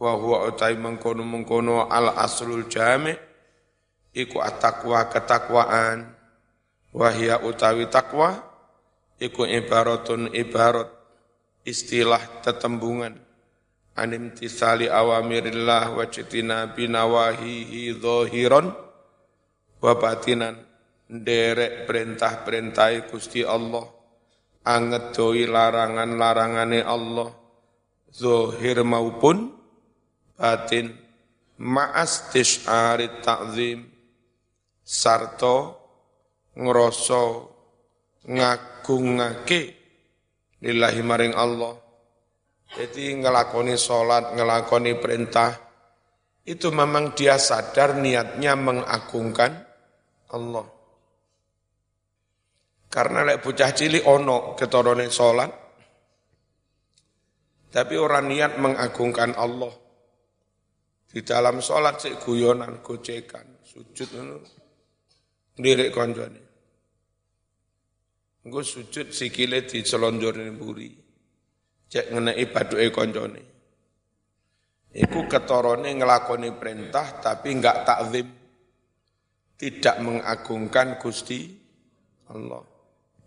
wahwa 0.00 0.50
utawi 0.50 0.74
mengkono 0.80 1.22
mengkono 1.22 1.86
al 1.86 2.16
aslul 2.18 2.66
jami' 2.66 3.14
iku 4.14 4.42
atakwa 4.42 5.06
ketakwaan 5.10 6.14
wahya 6.94 7.42
utawi 7.42 7.86
takwa 7.90 8.42
iku 9.18 9.46
ibaratun 9.46 10.30
ibarat 10.34 10.90
istilah 11.66 12.42
tetembungan 12.42 13.23
anim 13.94 14.34
tisali 14.34 14.90
awamirillah 14.90 15.94
wa 15.94 16.04
citina 16.10 16.70
binawahihi 16.74 17.94
zahiran 17.98 18.74
wa 19.80 19.92
batinan. 19.98 20.58
Derek 21.04 21.84
perintah-perintah 21.84 23.12
Gusti 23.12 23.44
Allah. 23.44 23.84
Angedoi 24.64 25.44
larangan-larangane 25.44 26.80
Allah. 26.80 27.28
Zahir 28.08 28.82
maupun 28.82 29.52
batin. 30.34 30.96
Ma'as 31.60 32.32
tish'ari 32.32 33.20
ta'zim. 33.20 33.84
Sarto 34.80 35.84
ngroso 36.56 37.52
ngagungake 38.24 39.60
lillahi 40.64 41.00
maring 41.04 41.36
Allah 41.36 41.83
jadi 42.74 43.22
ngelakoni 43.22 43.78
sholat, 43.78 44.34
ngelakoni 44.34 44.98
perintah, 44.98 45.54
itu 46.42 46.74
memang 46.74 47.14
dia 47.14 47.38
sadar 47.38 47.94
niatnya 47.94 48.58
mengagungkan 48.58 49.62
Allah. 50.34 50.66
Karena 52.90 53.22
lek 53.22 53.46
bocah 53.46 53.70
cilik 53.70 54.02
ono 54.02 54.58
ketorone 54.58 55.06
sholat, 55.06 55.50
tapi 57.70 57.94
orang 57.94 58.26
niat 58.26 58.52
mengagungkan 58.58 59.38
Allah. 59.38 59.74
Di 61.14 61.22
dalam 61.22 61.62
sholat 61.62 62.02
sik 62.02 62.26
guyonan, 62.26 62.82
gocekan, 62.82 63.62
sujud. 63.62 64.10
Ndirik 65.54 65.94
konjone. 65.94 66.42
Engko 68.42 68.66
sujud 68.66 69.14
sikile 69.14 69.62
dicelonjorne 69.62 70.50
mburi 70.58 71.03
cek 71.94 72.10
ngenai 72.10 72.44
baduke 72.50 72.90
koncone. 72.90 73.42
Iku 74.98 75.30
ketorone 75.30 75.94
ngelakoni 75.94 76.50
perintah 76.58 77.22
tapi 77.22 77.54
enggak 77.54 77.86
takzim. 77.86 78.26
Tidak 79.54 80.02
mengagungkan 80.02 80.98
Gusti 80.98 81.54
Allah. 82.34 82.66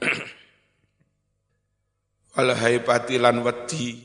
Wal 2.35 2.51
haibatilan 2.51 3.39
wedi 3.39 4.03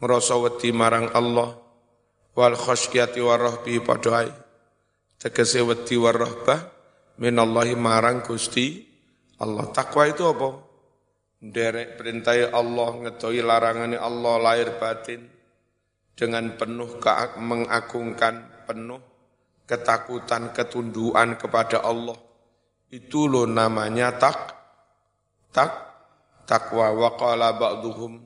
ngrasa 0.00 0.40
wedi 0.40 0.72
marang 0.72 1.12
Allah 1.12 1.52
wal 2.34 2.58
khasyati 2.58 3.22
warahbi 3.22 3.78
padha 3.78 4.26
tegese 5.20 5.62
wedi 5.62 5.94
warahbah 6.00 6.58
minallahi 7.20 7.78
marang 7.78 8.26
Gusti 8.26 8.82
Allah. 9.38 9.70
Takwa 9.70 10.10
itu 10.10 10.26
apa? 10.26 10.71
Derek 11.42 11.98
perintah 11.98 12.38
Allah, 12.54 12.90
ngedoi 13.02 13.42
larangannya 13.42 13.98
Allah 13.98 14.34
lahir 14.38 14.78
batin 14.78 15.26
dengan 16.14 16.54
penuh 16.54 17.02
mengagungkan, 17.42 18.62
penuh 18.62 19.02
ketakutan, 19.66 20.54
ketunduan 20.54 21.34
kepada 21.34 21.82
Allah. 21.82 22.14
Itu 22.86 23.26
loh 23.26 23.50
namanya 23.50 24.14
tak, 24.14 24.54
tak, 25.50 25.72
takwa. 26.46 26.94
Wa 26.94 27.18
qala 27.18 27.58
ba'duhum, 27.58 28.22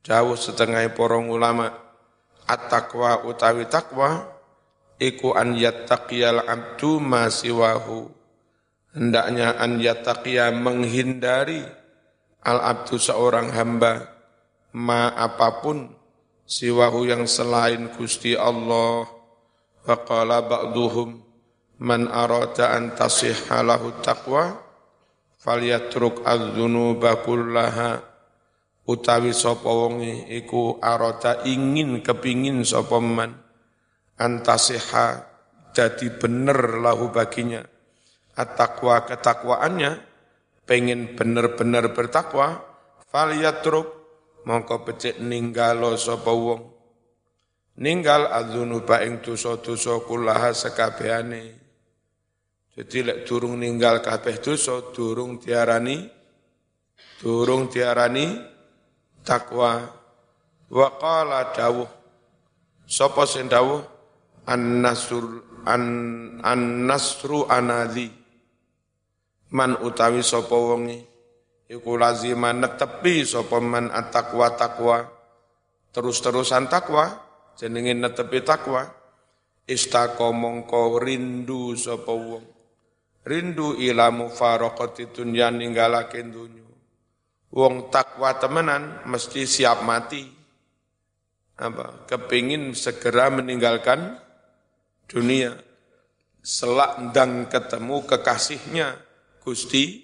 jauh 0.00 0.38
setengah 0.38 0.88
porong 0.96 1.28
ulama, 1.28 1.68
at-takwa 2.48 3.26
utawi 3.28 3.68
takwa, 3.68 4.24
iku 4.96 5.36
an 5.36 5.52
yattaqiyal 5.52 6.48
abdu 6.48 6.96
ma 6.96 7.28
siwahu. 7.28 8.08
Hendaknya 8.96 9.60
an 9.60 9.76
yattaqiya 9.76 10.48
menghindari 10.56 11.60
al-abdu 12.46 12.94
seorang 12.94 13.50
hamba 13.50 14.06
ma 14.70 15.10
apa 15.10 15.58
pun 15.58 15.90
siwahu 16.46 17.10
yang 17.10 17.26
selain 17.26 17.90
Gusti 17.98 18.38
Allah. 18.38 19.10
Wa 19.86 20.02
qala 20.06 20.46
ba'duhum 20.46 21.18
man 21.82 22.06
arada 22.10 22.74
an 22.74 22.94
tasihha 22.94 23.66
lahu 23.66 23.98
taqwa 23.98 24.54
falyatruk 25.42 26.22
adz-dzunuba 26.22 27.26
kullaha. 27.26 28.14
Utawi 28.86 29.34
sapa 29.34 29.66
wonge 29.66 30.30
iku 30.30 30.78
arada 30.78 31.42
ingin 31.42 31.98
kepingin 32.06 32.62
sapa 32.62 33.02
man 33.02 33.34
antasiha 34.14 35.26
jadi 35.74 36.06
bener 36.14 36.78
lahu 36.78 37.10
baginya. 37.10 37.66
At-taqwa 38.38 39.02
ketakwaannya 39.10 40.05
pengen 40.66 41.14
bener-bener 41.14 41.94
bertakwa, 41.94 42.60
falyatruk 43.08 43.86
mongko 44.44 44.82
becik 44.82 45.22
ninggalo 45.22 45.94
sapa 45.94 46.34
wong. 46.34 46.62
Ninggal 47.76 48.32
adzunuba 48.32 49.04
ing 49.04 49.20
dosa-dosa 49.22 50.02
kullaha 50.04 50.50
sekabehane. 50.50 51.44
Jadi 52.76 52.98
lek 53.04 53.18
durung 53.24 53.56
ninggal 53.56 54.04
kabeh 54.04 54.36
dosa, 54.40 54.92
durung 54.92 55.40
diarani 55.40 56.16
durung 57.20 57.68
diarani 57.72 58.36
takwa. 59.24 59.80
Wa 60.66 60.88
qala 60.98 61.54
dawuh 61.54 61.86
sapa 62.90 63.22
sing 63.22 63.46
dawuh 63.46 63.78
an-nasr 64.50 65.24
an 65.62 65.82
an-nasru 66.42 67.46
anadhi 67.46 68.10
man 69.52 69.78
utawi 69.82 70.24
sapa 70.24 70.54
wonge 70.54 71.04
iku 71.66 71.98
laziman 71.98 72.62
netepi 72.62 73.26
sapa 73.26 73.58
man 73.62 73.90
at-taqwa 73.90 74.48
takwa 74.54 74.98
terus-terusan 75.90 76.70
takwa 76.70 77.10
jenenge 77.58 77.94
netepi 77.94 78.42
takwa 78.42 78.86
istaqo 79.66 80.30
mongko 80.30 81.02
rindu 81.02 81.74
sapa 81.74 82.14
wong. 82.14 82.46
Rindu 83.26 83.74
ila 83.82 84.14
mufaraqati 84.14 85.10
dunya 85.10 85.50
ninggalake 85.50 86.22
dunyo 86.22 86.66
wong 87.56 87.88
takwa 87.88 88.36
temenan 88.38 89.02
mesti 89.08 89.48
siap 89.48 89.82
mati. 89.82 90.22
Apa? 91.56 92.04
Kepingin 92.04 92.76
segera 92.76 93.32
meninggalkan 93.32 94.20
dunia. 95.08 95.56
Selak 96.46 97.00
ndang 97.02 97.50
ketemu 97.50 98.06
kekasihnya 98.06 98.94
Gusti 99.46 100.02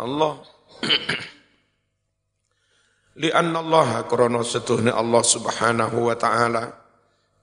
Allah. 0.00 0.40
Lianna 3.20 3.60
Allah 3.60 4.08
krana 4.08 4.40
setuhne 4.40 4.96
Allah 4.96 5.20
Subhanahu 5.20 6.08
wa 6.08 6.16
taala 6.16 6.72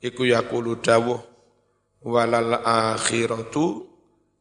iku 0.02 0.26
yaqulu 0.26 0.82
dawuh 0.82 1.22
walal 2.02 2.58
akhiratu 2.66 3.86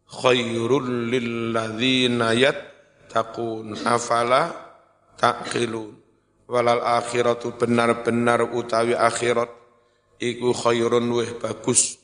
khairul 0.08 1.12
lil 1.12 1.52
ladzina 1.52 2.32
yattaqun 2.32 3.76
afala 3.84 4.56
taqilun? 5.20 5.92
Walal 6.48 6.88
akhiratu 6.88 7.52
benar-benar 7.52 8.48
utawi 8.48 8.96
akhirat 8.96 9.52
iku 10.16 10.56
khairun 10.56 11.04
weh 11.20 11.36
bagus. 11.36 12.00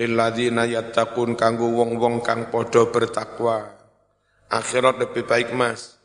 Lil 0.00 0.16
ladzina 0.16 0.64
yattaqun 0.64 1.36
kanggo 1.36 1.68
wong-wong 1.68 2.24
kang 2.24 2.48
padha 2.48 2.88
bertakwa 2.88 3.75
akhirat 4.50 4.98
lebih 5.00 5.26
baik 5.26 5.52
mas. 5.54 5.98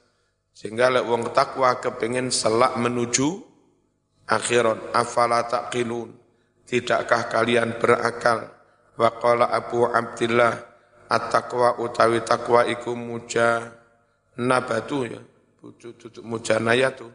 Sehingga 0.51 0.91
lek 0.91 1.07
wong 1.07 1.31
takwa 1.31 1.79
kepingin 1.79 2.29
selak 2.29 2.75
menuju 2.75 3.39
akhirat. 4.27 4.91
Afala 4.91 5.47
taqilun. 5.47 6.11
Tidakkah 6.67 7.27
kalian 7.31 7.79
berakal? 7.79 8.51
Wa 8.95 9.09
qala 9.17 9.49
Abu 9.49 9.87
Abdillah 9.87 10.53
at-taqwa 11.11 11.79
utawi 11.79 12.23
takwa 12.23 12.67
iku 12.67 12.93
muja 12.95 13.71
nabatu 14.39 15.07
ya. 15.07 15.21
Tutup 15.61 16.23
muja 16.23 16.59
nayatu. 16.59 17.07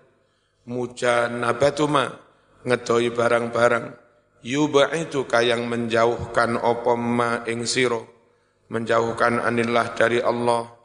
Muja 0.67 1.29
nabatu 1.31 1.87
ma. 1.87 2.09
Ngedoi 2.67 3.15
barang-barang. 3.15 3.87
itu 4.43 5.21
kayang 5.27 5.71
menjauhkan 5.71 6.59
opoma 6.59 7.47
ing 7.47 7.62
siro. 7.62 8.03
Menjauhkan 8.67 9.39
anillah 9.39 9.95
dari 9.95 10.19
Allah 10.19 10.76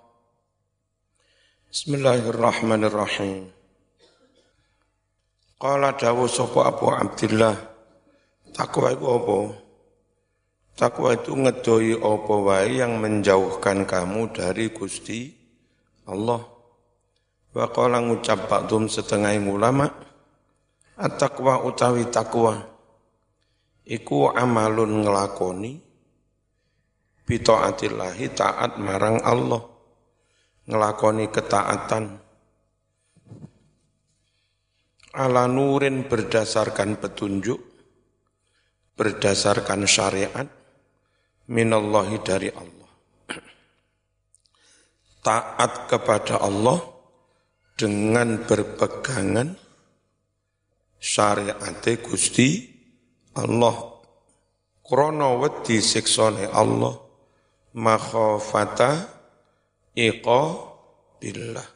Bismillahirrahmanirrahim. 1.71 3.47
Qala 5.55 5.95
dawu 5.95 6.27
sapa 6.27 6.67
Abu 6.67 6.91
Abdillah. 6.91 7.55
Takwa 8.51 8.91
itu 8.91 9.07
apa? 9.07 9.39
Takwa 10.75 11.15
itu 11.15 11.31
ngedoi 11.31 11.95
apa 11.95 12.35
wae 12.43 12.75
yang 12.75 12.99
menjauhkan 12.99 13.87
kamu 13.87 14.35
dari 14.35 14.67
Gusti 14.75 15.31
Allah. 16.11 16.43
Wa 17.55 17.71
qala 17.71 18.03
ngucap 18.03 18.51
ba'dum 18.51 18.91
setengah 18.91 19.31
ulama 19.39 19.87
at-taqwa 20.99 21.63
utawi 21.63 22.03
takwa 22.11 22.67
iku 23.87 24.27
amalun 24.27 25.07
ngelakoni 25.07 25.79
bitaatillahi 27.23 28.27
taat 28.35 28.75
marang 28.75 29.23
Allah 29.23 29.70
ngelakoni 30.65 31.29
ketaatan 31.33 32.21
ala 35.11 35.43
nurin 35.47 36.07
berdasarkan 36.07 36.95
petunjuk, 36.95 37.59
berdasarkan 38.95 39.83
syariat, 39.83 40.47
minallahi 41.51 42.17
dari 42.23 42.49
Allah. 42.51 42.91
Taat 45.21 45.85
kepada 45.85 46.41
Allah 46.41 46.81
dengan 47.77 48.41
berpegangan 48.41 49.53
syariat 50.97 51.85
Gusti 52.01 52.65
Allah. 53.37 53.91
Krono 54.81 55.39
wedi 55.45 55.77
siksone 55.77 56.49
Allah 56.49 56.97
makhafata 57.77 59.20
iqa 59.95 60.41
billah. 61.19 61.67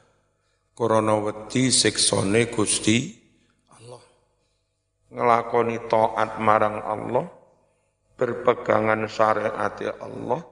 Krono 0.76 1.24
wedi 1.24 1.72
siksone 1.72 2.52
Gusti 2.52 3.16
Allah. 3.72 4.04
Ngelakoni 5.16 5.88
taat 5.88 6.44
marang 6.44 6.84
Allah, 6.84 7.26
berpegangan 8.20 9.08
syariat 9.08 9.72
Allah, 10.04 10.44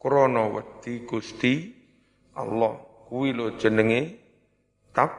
krono 0.00 0.56
wedi 0.56 1.04
Gusti 1.04 1.68
Allah. 2.32 3.04
Kuwi 3.12 3.36
lho 3.36 3.60
jenenge 3.60 4.16
tak 4.96 5.12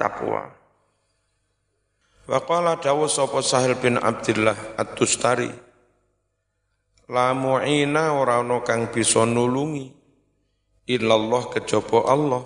takwa. 0.00 0.48
Wa 2.24 2.40
qala 2.44 2.80
dawu 2.80 3.04
sapa 3.04 3.44
Sahil 3.44 3.76
bin 3.80 3.96
Abdullah 3.96 4.76
At-Tustari 4.76 5.48
La 7.08 7.32
mu'ina 7.32 8.20
ora 8.20 8.44
ana 8.44 8.60
kang 8.60 8.92
bisa 8.92 9.24
nulungi 9.24 9.97
illallah 10.88 11.52
kejaba 11.52 12.08
Allah. 12.08 12.42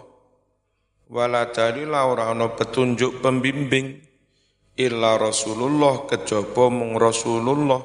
Wala 1.07 1.49
dalila 1.55 2.11
ora 2.11 2.35
ana 2.35 2.51
petunjuk 2.51 3.23
pembimbing. 3.23 4.03
Illa 4.75 5.15
Rasulullah 5.17 6.11
kejaba 6.11 6.67
mung 6.69 6.99
Rasulullah. 6.99 7.81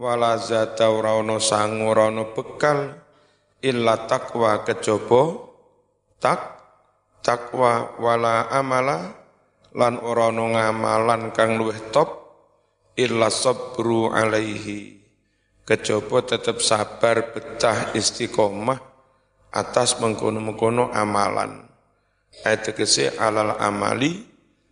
Wala 0.00 0.40
zata 0.40 0.88
ora 0.88 1.20
ana 1.20 1.36
sang 1.36 1.84
ora 1.84 2.08
bekal. 2.08 2.96
Illa 3.60 4.08
takwa 4.08 4.64
kejaba 4.64 5.36
tak 6.16 6.40
takwa 7.20 8.00
wala 8.00 8.48
amala. 8.48 9.12
Lan 9.76 10.00
ora 10.00 10.32
ana 10.32 10.44
ngamalan 10.56 11.22
kang 11.36 11.60
luwih 11.60 11.92
top. 11.92 12.16
Illa 12.96 13.28
sabru 13.28 14.08
alaihi. 14.08 14.98
Kejaba 15.66 16.22
tetap 16.26 16.58
sabar 16.62 17.30
betah 17.34 17.94
istiqomah 17.94 18.89
atas 19.50 19.98
mengkono-mengkono 19.98 20.90
amalan. 20.94 21.66
Ayat 22.46 22.72
tegese 22.72 23.14
alal 23.18 23.58
amali 23.58 24.22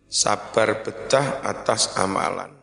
sabar 0.07 0.81
betah 0.81 1.43
atas 1.43 1.95
amalan. 1.99 2.55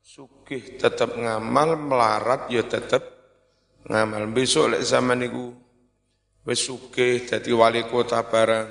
Sugih 0.00 0.78
tetap 0.78 1.14
ngamal, 1.14 1.78
melarat 1.78 2.50
ya 2.50 2.62
tetap 2.66 3.02
ngamal. 3.86 4.30
Besok 4.30 4.74
lek 4.74 4.82
zaman 4.86 5.26
niku 5.26 5.54
wis 6.46 6.62
sugih 6.62 7.26
dadi 7.26 7.50
wali 7.50 7.86
kota 7.86 8.22
barang. 8.22 8.68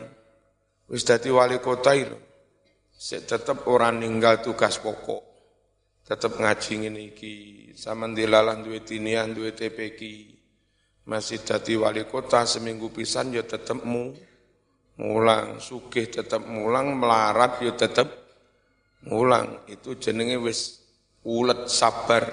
Wis 0.90 1.04
dadi 1.06 1.30
wali 1.30 1.60
kota 1.60 1.92
itu. 1.96 2.18
Tetap 3.00 3.68
orang 3.72 4.04
ninggal 4.04 4.44
tugas 4.44 4.76
pokok 4.80 5.30
tetap 6.10 6.42
ngaji 6.42 6.74
ngene 6.82 7.02
iki 7.14 7.34
sama 7.78 8.10
dilalah 8.10 8.58
duwe 8.66 8.82
tinian 8.82 9.30
duwe 9.30 9.54
TPQ 9.54 10.02
masih 11.10 11.42
dadi 11.42 11.74
wali 11.74 12.06
kota 12.06 12.46
seminggu 12.46 12.94
pisan 12.94 13.34
ya 13.34 13.42
tetep 13.42 13.82
mu 13.82 14.14
mulang. 15.02 15.58
Sugih 15.58 16.06
tetep 16.06 16.46
mulang 16.46 16.94
melarat 16.94 17.58
ya 17.66 17.74
tetep 17.74 18.06
mulang. 19.10 19.66
Itu 19.66 19.98
jenenge 19.98 20.38
wis 20.38 20.86
ulet 21.26 21.66
sabar 21.66 22.30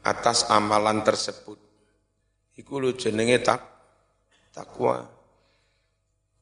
atas 0.00 0.48
amalan 0.48 1.04
tersebut. 1.04 1.60
Iku 2.56 2.80
lho 2.80 2.96
jenenge 2.96 3.44
tak 3.44 3.60
takwa. 4.56 5.04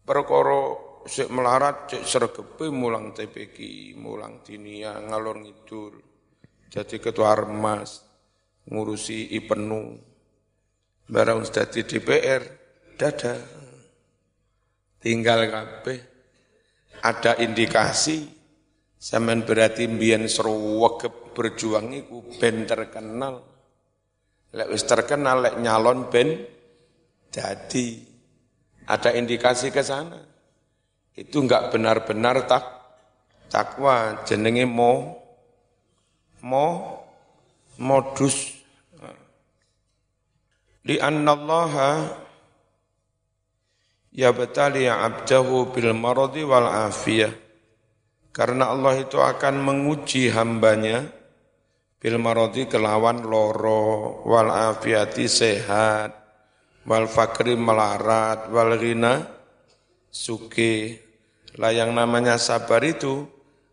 Perkara 0.06 0.62
sik 1.10 1.26
melarat 1.34 1.90
cek 1.90 2.06
sregepe 2.06 2.70
mulang 2.70 3.10
TPQ 3.10 3.58
mulang 3.98 4.46
dinia 4.46 4.94
ngalor 5.02 5.42
ngidul 5.42 6.10
jadi 6.70 7.02
ketua 7.02 7.34
remas, 7.34 8.06
ngurusi 8.70 9.34
IPENU, 9.42 9.98
barang 11.10 11.42
di 11.74 11.82
DPR, 11.82 12.42
dada. 12.94 13.34
Tinggal 15.00 15.48
kabeh 15.48 15.98
ada 17.00 17.32
indikasi 17.40 18.40
Zaman 19.00 19.48
berarti 19.48 19.88
mbiyen 19.88 20.28
seruweg 20.28 21.32
berjuang 21.32 21.88
iku 21.96 22.20
ben 22.36 22.68
terkenal. 22.68 23.40
Lek 24.52 24.68
wis 24.68 24.84
terkenal 24.84 25.40
lek 25.40 25.56
nyalon 25.56 26.12
ben 26.12 26.36
jadi 27.32 27.86
ada 28.84 29.16
indikasi 29.16 29.72
ke 29.72 29.80
sana. 29.80 30.20
Itu 31.16 31.48
enggak 31.48 31.72
benar-benar 31.72 32.44
tak 32.44 32.64
takwa 33.48 34.20
jenenge 34.28 34.68
mau 34.68 35.16
mo 36.44 36.66
modus 37.80 38.59
li 40.86 40.96
annallaha 40.96 42.08
yabtali 44.14 44.88
abdahu 44.88 45.72
bil 45.72 45.92
maradi 45.92 46.44
wal 46.46 46.68
afiyah. 46.68 47.32
Karena 48.30 48.70
Allah 48.70 49.02
itu 49.02 49.18
akan 49.18 49.58
menguji 49.58 50.30
hambanya 50.30 51.02
bil 51.98 52.16
maradi 52.22 52.70
kelawan 52.70 53.26
loro 53.26 54.22
wal 54.24 54.48
afiyati 54.48 55.26
sehat 55.26 56.14
wal 56.86 57.10
fakri 57.10 57.58
melarat 57.58 58.48
wal 58.54 58.72
ghina 58.78 59.26
suki. 60.08 60.96
Lah 61.58 61.74
yang 61.74 61.90
namanya 61.92 62.38
sabar 62.38 62.80
itu 62.86 63.26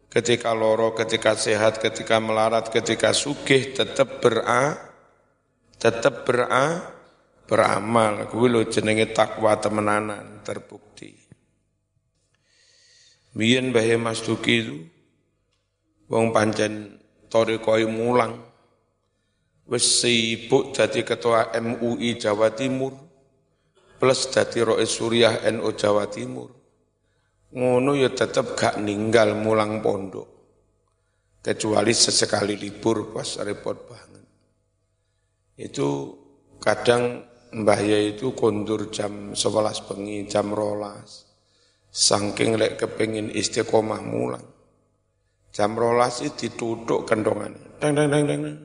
ketika 0.09 0.49
loro, 0.57 0.97
ketika 0.97 1.37
sehat, 1.37 1.77
ketika 1.77 2.17
melarat, 2.17 2.73
ketika 2.73 3.13
sugih 3.13 3.77
tetap 3.77 4.17
bera 4.17 4.87
tetap 5.77 6.25
bera 6.25 6.96
beramal. 7.47 8.27
Kuwi 8.27 8.47
lho 8.51 8.61
jenenge 8.67 9.09
takwa 9.15 9.55
temenanan 9.57 10.43
terbukti. 10.45 11.15
Biyen 13.37 13.71
Mbah 13.71 13.87
Mas 13.97 14.21
Duki 14.21 14.55
itu 14.61 14.77
wong 16.11 16.35
pancen 16.35 16.97
torikoi 17.31 17.85
mulang 17.85 18.39
wis 19.67 20.01
sibuk 20.01 20.71
jadi 20.73 21.03
ketua 21.03 21.53
MUI 21.59 22.17
Jawa 22.17 22.55
Timur 22.55 22.95
plus 23.99 24.31
jadi 24.31 24.63
Rois 24.63 24.89
Suriah 24.89 25.43
NU 25.53 25.69
Jawa 25.75 26.09
Timur 26.09 26.57
ngono 27.53 27.95
ya 27.95 28.11
tetap 28.11 28.57
gak 28.57 28.81
ninggal 28.81 29.37
mulang 29.37 29.79
pondok. 29.79 30.35
Kecuali 31.39 31.95
sesekali 31.95 32.59
libur 32.59 33.15
pas 33.15 33.39
repot 33.39 33.77
banget. 33.87 34.25
Itu 35.55 35.89
kadang 36.59 37.23
Mbah 37.53 37.79
Ya 37.79 37.99
itu 38.03 38.35
kondur 38.35 38.91
jam 38.91 39.31
11 39.31 39.87
bengi, 39.87 40.27
jam 40.27 40.51
rolas. 40.51 41.27
Saking 41.87 42.59
lek 42.59 42.75
kepengin 42.75 43.31
istiqomah 43.31 44.03
mulang. 44.03 44.43
Jam 45.55 45.73
rolas 45.73 46.19
itu 46.21 46.51
ditutup 46.51 47.07
kendongan. 47.07 47.55
Dang, 47.79 47.95
dang, 47.95 48.11
dang, 48.11 48.25
dang. 48.27 48.57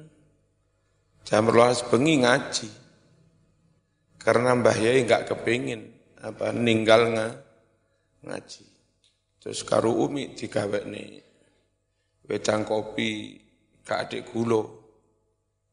Jam 1.23 1.47
rolas 1.47 1.87
bengi 1.87 2.27
ngaji. 2.27 2.69
Karena 4.19 4.55
Mbah 4.55 4.77
Yai 4.79 5.07
enggak 5.07 5.31
kepingin 5.31 5.83
apa 6.23 6.55
ninggal 6.55 7.11
ngaji. 8.23 8.67
Terus 9.43 9.67
karo 9.67 9.91
umi 10.07 10.39
digawekne 10.39 11.05
wedang 12.31 12.63
kopi 12.63 13.35
ka 13.83 14.07
adik 14.07 14.31
gulo 14.31 14.63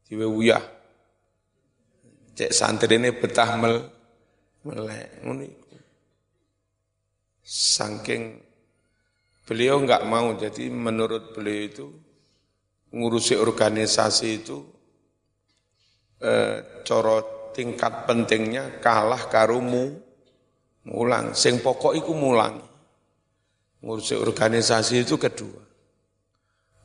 diwe 0.02 0.26
Cek 2.40 2.56
santrine 2.56 3.12
betah 3.12 3.60
mel 3.60 3.84
melek 4.64 5.20
Saking 7.44 8.40
beliau 9.44 9.84
enggak 9.84 10.08
mau 10.08 10.32
jadi 10.32 10.72
menurut 10.72 11.36
beliau 11.36 11.60
itu 11.68 11.86
ngurusi 12.96 13.36
organisasi 13.36 14.28
itu 14.40 14.56
eh, 16.24 16.80
coro 16.80 17.50
tingkat 17.52 18.08
pentingnya 18.08 18.80
kalah 18.80 19.28
karumu 19.28 20.00
mulang 20.88 21.36
sing 21.36 21.60
pokok 21.60 21.92
iku 21.92 22.16
mulang 22.16 22.70
Ngurusi 23.80 24.12
organisasi 24.12 25.08
itu 25.08 25.16
kedua. 25.16 25.64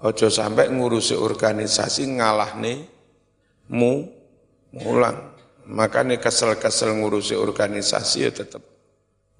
Ojo 0.08 0.28
sampai 0.32 0.72
ngurusi 0.72 1.16
organisasi 1.16 2.08
ngalah 2.20 2.56
nih 2.56 2.88
mu 3.76 4.08
mulang. 4.72 5.35
Makanya 5.66 6.22
kesel-kesel 6.22 6.94
ngurusi 6.94 7.34
organisasi 7.34 8.18
ya 8.22 8.32
tetap 8.32 8.62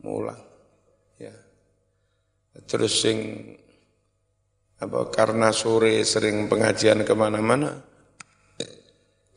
mulang. 0.02 0.42
Ya. 1.22 1.34
Terus 2.66 2.98
sing 2.98 3.18
apa 4.82 5.08
karena 5.14 5.54
sore 5.54 6.02
sering 6.02 6.50
pengajian 6.50 7.06
ke 7.06 7.14
mana-mana, 7.14 7.78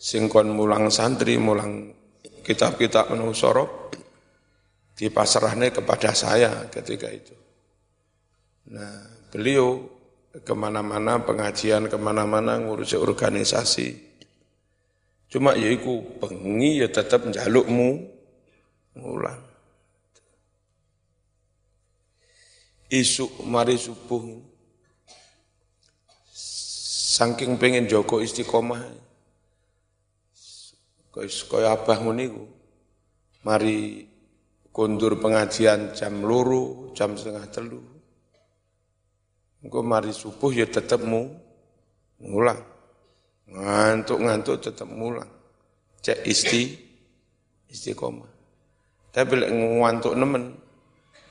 singkon 0.00 0.48
mulang 0.48 0.88
santri, 0.88 1.36
mulang 1.36 1.92
kitab-kitab 2.40 3.12
sorok, 3.36 3.92
dipasrahnya 4.96 5.68
kepada 5.70 6.16
saya 6.16 6.66
ketika 6.72 7.12
itu. 7.12 7.36
Nah, 8.72 9.28
beliau 9.28 9.84
ke 10.32 10.54
mana-mana 10.56 11.20
pengajian 11.20 11.92
ke 11.92 11.96
mana-mana 12.00 12.56
ngurusi 12.56 12.96
organisasi. 12.96 14.07
Cuma 15.28 15.52
ya 15.52 15.68
iku 15.68 16.00
bengi 16.16 16.80
ya 16.80 16.88
tetap 16.88 17.28
jalukmu 17.28 18.00
ngulang. 18.96 19.44
Isuk 22.88 23.44
mari 23.44 23.76
subuh. 23.76 24.24
Saking 27.18 27.60
pengen 27.60 27.84
Joko 27.84 28.24
istiqomah. 28.24 28.80
Kaya 31.12 31.74
abah 31.76 31.98
niku 32.14 32.46
mari 33.44 34.06
kundur 34.72 35.18
pengajian 35.20 35.92
jam 35.92 36.24
luru 36.24 36.94
jam 36.96 37.18
setengah 37.18 37.44
telu. 37.52 37.84
Engko 39.60 39.84
mari 39.84 40.14
subuh 40.14 40.54
ya 40.54 40.64
tetap 40.64 41.04
mu 41.04 41.28
ngulang 42.22 42.77
ngantuk-ngantuk 43.52 44.56
tetap 44.60 44.88
mulang 44.88 45.28
cek 46.04 46.24
isti 46.28 46.76
istiqomah 47.68 48.28
tapi 49.12 49.32
lek 49.40 49.50
ngantuk 49.52 50.14
nemen 50.14 50.68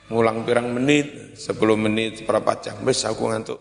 ngulang 0.07 0.47
pirang 0.47 0.71
menit, 0.71 1.35
10 1.35 1.59
menit, 1.75 2.23
berapa 2.23 2.55
jam, 2.63 2.79
wis 2.87 3.03
aku 3.03 3.27
ngantuk. 3.27 3.59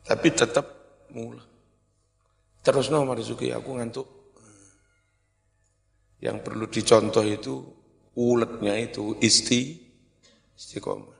Tapi 0.00 0.28
tetap 0.32 0.66
mulang. 1.12 1.46
Terus 2.64 2.88
no 2.88 3.04
Marisuki, 3.04 3.52
aku 3.52 3.70
ngantuk. 3.76 4.08
Yang 6.20 6.36
perlu 6.44 6.64
dicontoh 6.68 7.24
itu 7.24 7.64
uletnya 8.16 8.76
itu 8.76 9.16
isti 9.24 9.80
istiqomah. 10.56 11.16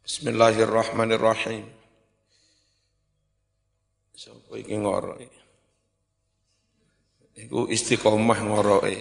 Bismillahirrahmanirrahim. 0.00 1.79
Sapa 4.20 4.52
iki 4.60 4.76
ngorok? 4.76 5.16
Iku 7.40 7.72
istiqomah 7.72 8.40
ngoroke. 8.44 8.96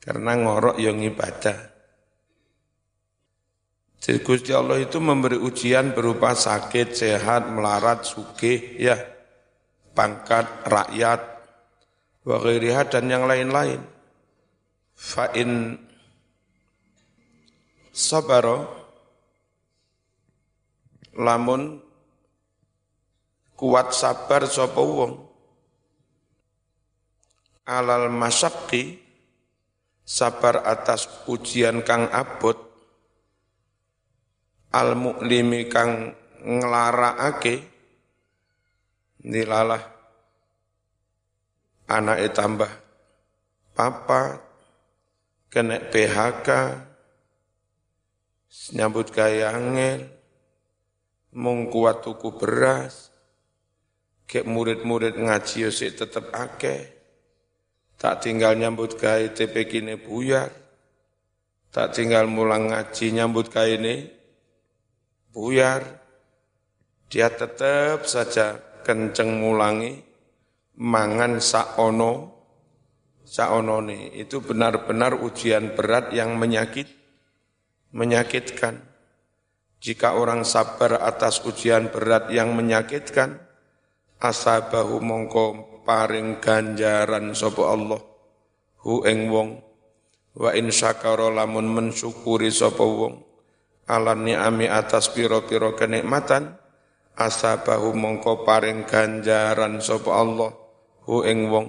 Karena 0.00 0.40
ngorok 0.40 0.80
yang 0.80 1.04
ibadah. 1.04 1.68
Jadi 4.00 4.24
Gusti 4.24 4.56
Allah 4.56 4.80
itu 4.80 4.96
memberi 5.04 5.36
ujian 5.36 5.92
berupa 5.92 6.32
sakit, 6.32 6.96
sehat, 6.96 7.52
melarat, 7.52 8.08
sugih, 8.08 8.72
ya, 8.80 8.96
pangkat, 9.92 10.64
rakyat, 10.64 11.20
wa 12.24 12.40
dan 12.88 13.04
yang 13.04 13.28
lain-lain. 13.28 13.84
Fa'in 14.96 15.76
sabaro 17.92 18.64
lamun 21.20 21.89
kuat 23.60 23.92
sabar 23.92 24.48
sapa 24.48 24.80
wong? 24.80 25.20
Alal 27.68 28.08
masyaqi 28.08 28.96
sabar 30.00 30.64
atas 30.64 31.04
ujian 31.28 31.84
kang 31.84 32.08
abot. 32.08 32.56
Al 34.72 34.96
muklimi 34.96 35.68
kang 35.68 36.16
ngelaraake 36.40 37.60
nilalah 39.28 39.82
anak 41.84 42.32
tambah 42.32 42.70
papa 43.76 44.40
kena 45.50 45.82
PHK 45.90 46.48
nyambut 48.78 49.10
gaya 49.10 49.52
angel 49.52 50.06
mung 51.34 51.66
kuat 51.68 52.06
tuku 52.06 52.38
beras 52.38 53.09
kek 54.30 54.46
murid-murid 54.46 55.18
ngaji 55.18 55.66
yo 55.66 55.70
tetep 55.74 56.30
akeh 56.30 57.00
Tak 58.00 58.24
tinggal 58.24 58.56
nyambut 58.56 58.96
gawe 58.96 59.28
TP 59.28 59.68
kini 59.68 60.00
buyar. 60.00 60.48
Tak 61.68 61.92
tinggal 61.92 62.24
mulang 62.24 62.72
ngaji 62.72 63.12
nyambut 63.12 63.52
gawe 63.52 63.68
ini 63.68 64.08
buyar. 65.36 65.84
Dia 67.12 67.28
tetap 67.28 68.08
saja 68.08 68.56
kenceng 68.80 69.44
mulangi 69.44 70.00
mangan 70.80 71.44
saono 71.44 72.40
saono 73.20 73.84
nih 73.84 74.16
itu 74.16 74.40
benar-benar 74.40 75.20
ujian 75.20 75.76
berat 75.76 76.16
yang 76.16 76.40
menyakit 76.40 76.88
menyakitkan. 77.92 78.80
Jika 79.76 80.16
orang 80.16 80.48
sabar 80.48 81.04
atas 81.04 81.44
ujian 81.44 81.92
berat 81.92 82.32
yang 82.32 82.56
menyakitkan, 82.56 83.49
asabahu 84.20 85.00
mongko 85.00 85.44
paring 85.88 86.38
ganjaran 86.38 87.32
sapa 87.32 87.62
Allah. 87.72 88.00
Hu 88.84 89.02
ing 89.08 89.32
wong. 89.32 89.50
Wa 90.36 90.54
in 90.54 90.70
syakara 90.70 91.32
lamun 91.32 91.66
mensyukuri 91.66 92.52
sapa 92.52 92.84
wong. 92.84 93.24
Ala 93.90 94.14
ni'ami 94.14 94.70
atas 94.70 95.10
pira-pira 95.10 95.74
kenikmatan 95.74 96.54
asabahu 97.18 97.96
mongko 97.96 98.46
paring 98.46 98.86
ganjaran 98.86 99.80
sapa 99.82 100.10
Allah. 100.14 100.52
Hu 101.08 101.26
ing 101.26 101.48
wong. 101.50 101.66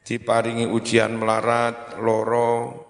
Diparingi 0.00 0.64
ujian 0.64 1.12
melarat 1.12 2.00
loro 2.00 2.88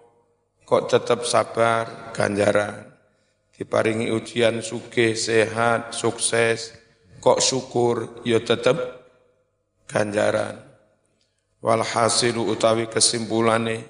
kok 0.63 0.87
tetap 0.87 1.27
sabar 1.27 2.15
ganjaran. 2.15 2.87
Diparingi 3.51 4.09
ujian 4.09 4.65
sugih 4.65 5.13
sehat 5.19 5.93
sukses 5.93 6.80
kok 7.21 7.39
syukur? 7.39 8.25
Ya 8.25 8.41
tetap 8.41 8.81
ganjaran. 9.87 10.57
Walhasilu 11.61 12.49
utawi 12.49 12.89
kesimpulane 12.89 13.85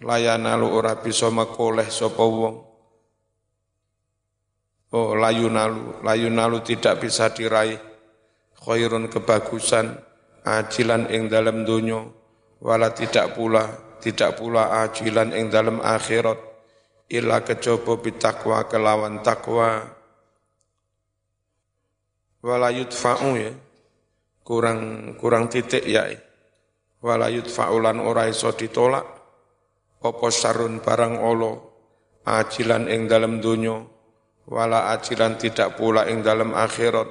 layanalu 0.00 0.66
ora 0.72 0.96
bisa 0.96 1.28
mekoleh 1.28 1.86
sapa 1.92 2.24
wong. 2.24 2.56
Oh 4.94 5.12
layunalu, 5.12 6.00
layunalu 6.00 6.64
tidak 6.64 7.04
bisa 7.04 7.28
diraih. 7.28 7.76
Khairun 8.64 9.12
kebagusan 9.12 9.92
ajilan 10.48 11.12
ing 11.12 11.28
dalam 11.28 11.68
dunya 11.68 12.00
wala 12.64 12.96
tidak 12.96 13.36
pula 13.36 13.68
tidak 14.00 14.40
pula 14.40 14.84
ajilan 14.88 15.36
ing 15.36 15.52
dalam 15.52 15.84
akhirat. 15.84 16.40
Illa 17.12 17.44
kejaba 17.44 18.00
bitakwa 18.00 18.64
kelawan 18.64 19.20
takwa 19.20 19.84
wala 22.44 22.68
yudfa'u 22.68 23.30
ya. 23.40 23.52
Kurang 24.44 24.80
kurang 25.16 25.48
titik 25.48 25.88
ya. 25.88 26.04
Walayut 27.00 27.48
faulan 27.48 27.96
ora 28.04 28.28
iso 28.28 28.52
ditolak. 28.52 29.08
Apa 30.04 30.28
sarun 30.28 30.84
barang 30.84 31.16
olo 31.16 31.52
ajilan 32.28 32.92
ing 32.92 33.08
dalam 33.08 33.40
dunyo 33.40 33.88
wala 34.44 34.92
ajilan 34.92 35.40
tidak 35.40 35.80
pula 35.80 36.04
ing 36.12 36.20
dalam 36.20 36.52
akhirat. 36.52 37.08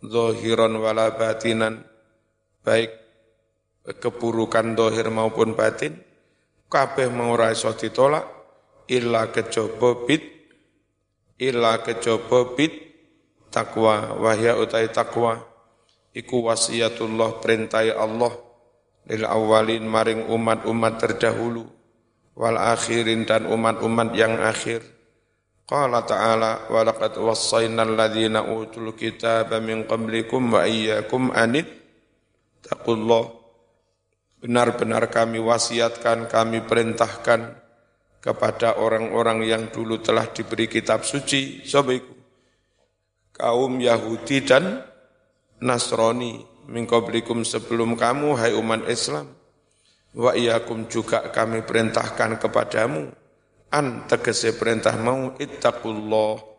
Zohiron 0.00 0.80
wala 0.80 1.12
batinan. 1.12 1.84
Baik 2.64 2.96
keburukan 4.00 4.72
dohir 4.72 5.12
maupun 5.12 5.52
batin 5.52 6.00
kabeh 6.72 7.12
mau 7.12 7.36
ora 7.36 7.52
iso 7.52 7.76
ditolak. 7.76 8.24
Illa 8.88 9.32
kejaba 9.32 10.04
bit 10.04 10.24
illa 11.40 11.80
kejaba 11.80 12.52
bit 12.52 12.93
takwa 13.54 14.18
wahya 14.18 14.58
utai 14.58 14.90
takwa 14.90 15.54
iku 16.14 16.46
wasiatullah 16.48 17.42
perintai 17.42 17.92
Allah. 17.92 18.32
Lil 19.04 19.28
awalin 19.28 19.84
maring 19.84 20.26
umat-umat 20.32 20.96
terdahulu. 20.96 21.68
Wal 22.34 22.56
akhirin 22.56 23.28
dan 23.28 23.44
umat-umat 23.46 24.16
yang 24.16 24.40
akhir. 24.40 24.80
Qala 25.68 26.02
ta'ala 26.02 26.72
wa 26.72 26.80
laqad 26.82 27.20
wassayna 27.20 27.84
alladhina 27.84 28.42
utul 28.48 28.96
kitaba 28.96 29.60
min 29.60 29.84
qablikum 29.84 30.56
wa 30.56 30.64
iyyakum 30.64 31.30
anit 31.36 31.68
taqullah. 32.64 33.28
Benar-benar 34.40 35.08
kami 35.08 35.40
wasiatkan 35.40 36.28
kami 36.28 36.64
perintahkan 36.64 37.60
kepada 38.20 38.80
orang-orang 38.80 39.44
yang 39.44 39.62
dulu 39.68 40.00
telah 40.00 40.28
diberi 40.32 40.68
kitab 40.68 41.04
suci 41.04 41.64
sobiku 41.64 42.13
kaum 43.34 43.82
Yahudi 43.82 44.46
dan 44.46 44.86
Nasrani 45.58 46.40
mingkoblikum 46.70 47.42
sebelum 47.42 47.98
kamu 47.98 48.38
hai 48.38 48.54
umat 48.54 48.86
Islam 48.88 49.28
wa 50.14 50.32
iyakum 50.32 50.86
juga 50.86 51.28
kami 51.34 51.66
perintahkan 51.66 52.38
kepadamu 52.38 53.10
an 53.74 54.06
tegese 54.06 54.54
perintah 54.54 54.94
mau 54.94 55.34
ittaqullah 55.34 56.54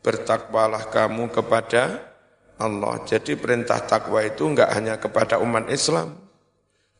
bertakwalah 0.00 0.86
kamu 0.88 1.28
kepada 1.34 2.14
Allah. 2.56 3.02
Jadi 3.04 3.36
perintah 3.36 3.82
takwa 3.84 4.24
itu 4.24 4.46
enggak 4.46 4.70
hanya 4.72 4.96
kepada 4.96 5.42
umat 5.42 5.68
Islam, 5.68 6.16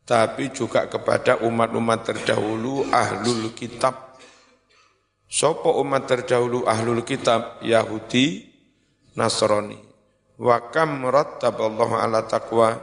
tapi 0.04 0.52
juga 0.52 0.90
kepada 0.90 1.40
umat-umat 1.40 2.02
terdahulu 2.02 2.90
ahlul 2.92 3.54
kitab. 3.56 4.18
Sopo 5.26 5.78
umat 5.82 6.06
terdahulu 6.10 6.66
ahlul 6.66 7.02
kitab 7.06 7.62
Yahudi, 7.64 8.45
Nasrani. 9.16 9.80
Wa 10.36 10.70
kam 10.70 11.02
rattaballahu 11.08 11.96
ala 11.96 12.28
taqwa. 12.28 12.76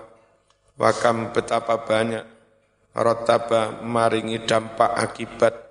Wa 0.76 0.90
kam 0.92 1.30
betapa 1.30 1.86
banyak 1.86 2.26
rattaba 2.98 3.82
maringi 3.86 4.42
dampak 4.46 4.90
akibat 4.98 5.64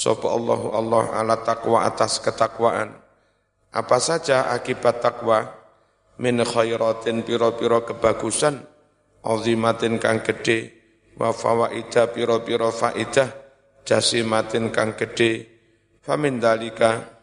Sopo 0.00 0.30
Allahu 0.32 0.72
Allah 0.72 1.04
ala 1.12 1.36
takwa 1.44 1.84
atas 1.84 2.22
ketakwaan. 2.24 2.94
Apa 3.68 4.00
saja 4.00 4.48
akibat 4.48 5.04
takwa? 5.04 5.44
Min 6.16 6.40
khairatin 6.40 7.20
piro-piro 7.20 7.84
kebagusan, 7.84 8.64
azimatin 9.20 10.00
kang 10.00 10.24
gede, 10.24 10.72
wa 11.20 11.32
fawaida 11.32 12.08
piro-piro 12.12 12.72
faidah, 12.72 13.28
jasimatin 13.88 14.68
kang 14.68 14.96
gede, 14.96 15.48
famin 16.04 16.36
dalika, 16.40 17.19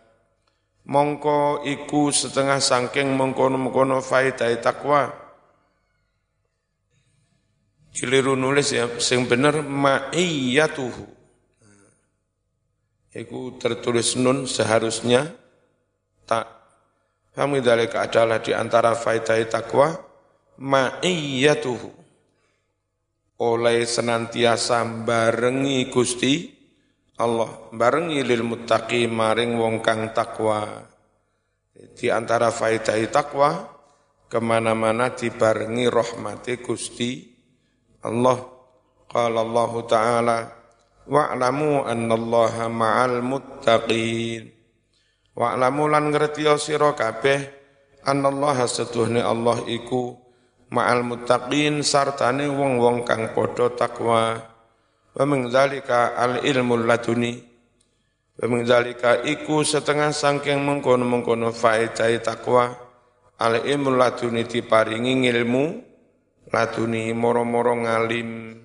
mongko 0.87 1.67
iku 1.67 2.09
setengah 2.09 2.63
sangking 2.63 3.11
mengkono-mengkono 3.13 3.99
faidah 3.99 4.55
takwa, 4.63 5.11
keliru 7.91 8.39
nulis 8.39 8.71
ya, 8.71 8.87
sing 8.97 9.27
bener 9.27 9.59
ma'iyatuhu 9.61 11.17
Iku 13.17 13.57
tertulis 13.57 14.13
nun 14.13 14.45
seharusnya 14.45 15.25
tak. 16.29 16.45
Kami 17.33 17.65
dalika 17.65 18.05
adalah 18.05 18.37
di 18.37 18.53
antara 18.53 18.93
faidah 18.93 19.41
takwa 19.49 19.97
ma'iyatuhu. 20.61 21.89
Oleh 23.41 23.85
senantiasa 23.89 24.85
barengi 24.85 25.89
Gusti 25.89 26.56
Allah, 27.17 27.49
barengi 27.73 28.21
lil 28.21 28.45
muttaqi 28.45 29.09
maring 29.09 29.57
wong 29.57 29.81
kang 29.81 30.13
takwa. 30.13 30.85
Di 31.73 32.13
antara 32.13 32.53
faidah 32.53 32.97
takwa 33.09 33.69
ke 34.29 34.37
mana-mana 34.37 35.13
dibarengi 35.13 35.89
rahmati 35.89 36.61
Gusti 36.61 37.25
Allah. 38.05 38.37
Qala 39.07 39.39
Allah 39.39 39.71
Ta'ala 39.87 40.37
wa'lamu 41.07 41.87
annallaha 41.87 42.67
ma'al 42.67 43.23
muttaqin 43.23 44.51
wa'lamu 45.31 45.87
lan 45.87 46.11
ngerti 46.11 46.43
sira 46.59 46.91
kabeh 46.91 47.47
annallaha 48.03 48.67
setuhne 48.67 49.23
Allah 49.23 49.63
iku 49.71 50.19
ma'al 50.67 51.07
muttaqin 51.07 51.79
sartane 51.79 52.51
wong-wong 52.51 53.07
kang 53.07 53.31
padha 53.31 53.71
takwa 53.71 54.43
wa 55.17 55.23
min 55.25 55.49
al 55.49 56.45
ilmu 56.45 56.73
laduni 56.85 57.33
wa 58.37 58.45
min 58.45 58.61
zalika 58.69 59.25
iku 59.25 59.65
setengah 59.65 60.13
sangking 60.13 60.61
mengkono-mengkono 60.61 61.49
faedah 61.49 62.13
takwa 62.21 62.69
al 63.41 63.65
ilmu 63.65 63.97
laduni 63.97 64.45
diparingi 64.45 65.25
ilmu 65.25 65.65
laduni 66.53 67.09
moro-moro 67.17 67.73
ngalim 67.81 68.61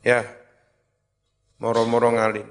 ya 0.00 0.42
moro-moro 1.62 2.10
ngalim. 2.18 2.48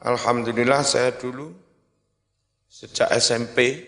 Alhamdulillah 0.00 0.80
saya 0.80 1.12
dulu 1.12 1.52
sejak 2.64 3.12
SMP 3.20 3.84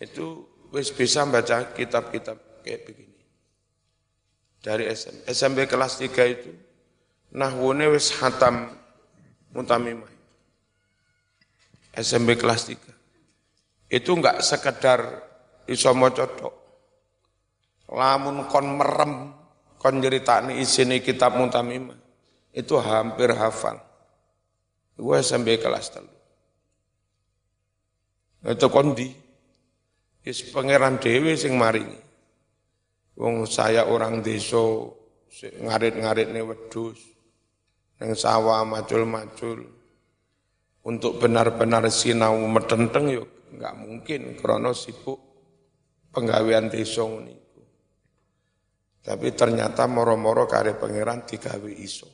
itu 0.00 0.48
wis 0.72 0.88
bisa 0.96 1.28
baca 1.28 1.76
kitab-kitab 1.76 2.64
kayak 2.64 2.88
begini. 2.88 3.09
Dari 4.60 4.84
SMP, 4.92 5.24
SMP 5.32 5.58
kelas 5.64 5.96
3 5.96 6.12
itu 6.28 6.50
nahwune 7.32 7.88
wis 7.96 8.12
hatam 8.20 8.68
mutamimah. 9.56 10.12
SMP 11.96 12.36
kelas 12.36 12.68
3. 12.68 12.76
Itu 13.90 14.20
enggak 14.20 14.44
sekedar 14.44 15.24
iso 15.64 15.90
maca. 15.96 16.28
Lamun 17.90 18.46
kon 18.46 18.66
merem 18.78 19.34
kon 19.80 19.98
nyeritani 19.98 20.60
isine 20.62 21.02
kitab 21.02 21.34
mutamimah 21.34 21.98
itu 22.54 22.74
hampir 22.78 23.34
hafal. 23.34 23.78
Gue 25.00 25.18
sampai 25.24 25.56
kelas 25.56 25.96
telu. 25.96 26.12
Itu 28.44 28.68
kondi. 28.68 29.08
Is 30.20 30.44
pangeran 30.52 31.00
dewi 31.00 31.32
sing 31.32 31.56
maringi. 31.56 32.09
Wong 33.20 33.44
saya 33.44 33.84
orang 33.84 34.24
desa 34.24 34.64
ngarit-ngarit 35.60 36.32
nih 36.32 36.40
wedus. 36.40 36.96
Yang 38.00 38.24
sawah 38.24 38.64
macul-macul. 38.64 39.60
Untuk 40.80 41.20
benar-benar 41.20 41.84
sinau 41.92 42.40
metenteng 42.48 43.12
yuk 43.12 43.28
nggak 43.52 43.74
mungkin 43.76 44.20
krono 44.40 44.72
sibuk 44.72 45.20
penggawean 46.08 46.72
desa 46.72 47.04
niku. 47.04 47.60
Tapi 49.04 49.36
ternyata 49.36 49.84
moro-moro 49.84 50.48
kare 50.48 50.80
pangeran 50.80 51.28
digawe 51.28 51.72
iso. 51.76 52.08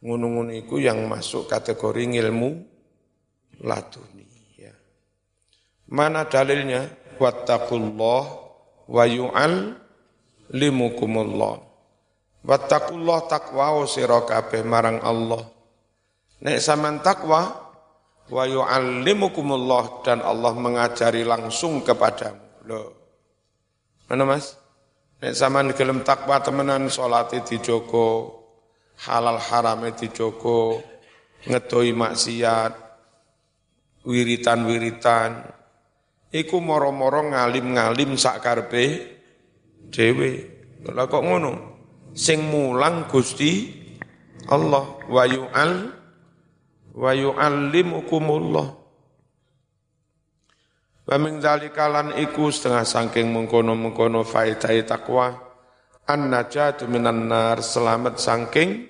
Ngunung-ngunung 0.00 0.56
itu 0.56 0.80
yang 0.80 1.04
masuk 1.04 1.44
kategori 1.44 2.08
ilmu 2.08 2.50
laduni. 3.68 4.56
Ya. 4.56 4.72
Mana 5.92 6.24
dalilnya? 6.24 6.88
Wattaqullah 7.20 8.24
wa 8.88 9.04
yu'al 9.04 9.76
limukumullah. 10.54 11.62
Wattaqullah 12.40 13.28
takwa 13.28 13.84
sira 13.84 14.24
kabeh 14.24 14.64
marang 14.64 14.98
Allah. 15.04 15.44
Nek 16.40 16.56
sampean 16.56 17.04
takwa 17.04 17.52
wa 18.30 18.44
yu'allimukumullah 18.48 20.00
dan 20.06 20.24
Allah 20.24 20.56
mengajari 20.56 21.20
langsung 21.26 21.84
kepadamu. 21.84 22.64
Loh. 22.64 22.88
Mana 24.08 24.24
Mas? 24.24 24.56
Nek 25.20 25.36
sampean 25.36 25.76
gelem 25.76 26.00
takwa 26.00 26.40
temenan 26.40 26.88
salat 26.88 27.28
dijogo, 27.44 28.40
halal 29.04 29.36
harame 29.36 29.92
dijogo, 29.92 30.80
ngedoi 31.44 31.92
maksiat, 31.92 32.72
wiritan-wiritan, 34.08 35.44
iku 36.32 36.56
moro-moro 36.64 37.28
ngalim-ngalim 37.36 38.16
sak 38.16 38.40
dhewe. 39.90 40.32
Lah 40.88 41.04
kok 41.10 41.20
ngono? 41.20 41.52
Sing 42.16 42.42
mulang 42.48 43.06
Gusti 43.06 43.70
Allah 44.50 44.98
wa 45.06 45.24
yu'al 45.28 45.74
wa 46.96 47.10
yu'allimukumullah. 47.14 48.68
Wa 51.10 51.16
min 51.18 51.42
dzalika 51.42 51.90
lan 51.90 52.14
iku 52.18 52.48
setengah 52.48 52.86
saking 52.86 53.34
mengkono-mengkono 53.34 54.22
faedah 54.22 54.74
takwa 54.86 55.34
an 56.06 56.30
najatu 56.30 56.86
minan 56.90 57.30
nar 57.30 57.62
selamat 57.62 58.18
saking 58.18 58.86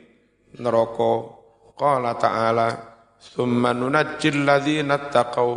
neraka. 0.60 1.40
Qala 1.80 2.12
ta'ala, 2.20 2.68
"Tsumma 3.16 3.72
nunajjil 3.72 4.44
ladzina 4.44 5.00
taqaw 5.00 5.50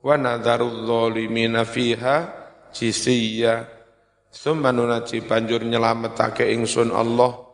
wa 0.00 0.14
nadharul 0.16 0.88
zalimina 0.88 1.68
fiha 1.68 2.16
jisiyya." 2.72 3.77
Tsumma 4.28 4.70
nunajji 4.76 5.24
banjur 5.24 5.64
nyelametake 5.64 6.52
ingsun 6.52 6.92
Allah, 6.92 7.48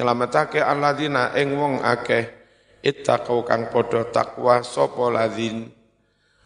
nyelametake 0.00 0.58
alladzina 0.60 1.36
ing 1.36 1.52
wong 1.52 1.84
akeh. 1.84 2.44
Ittaqau 2.84 3.48
kang 3.48 3.72
padha 3.72 4.04
takwa 4.12 4.60
sapa 4.60 5.08
ladzin. 5.08 5.72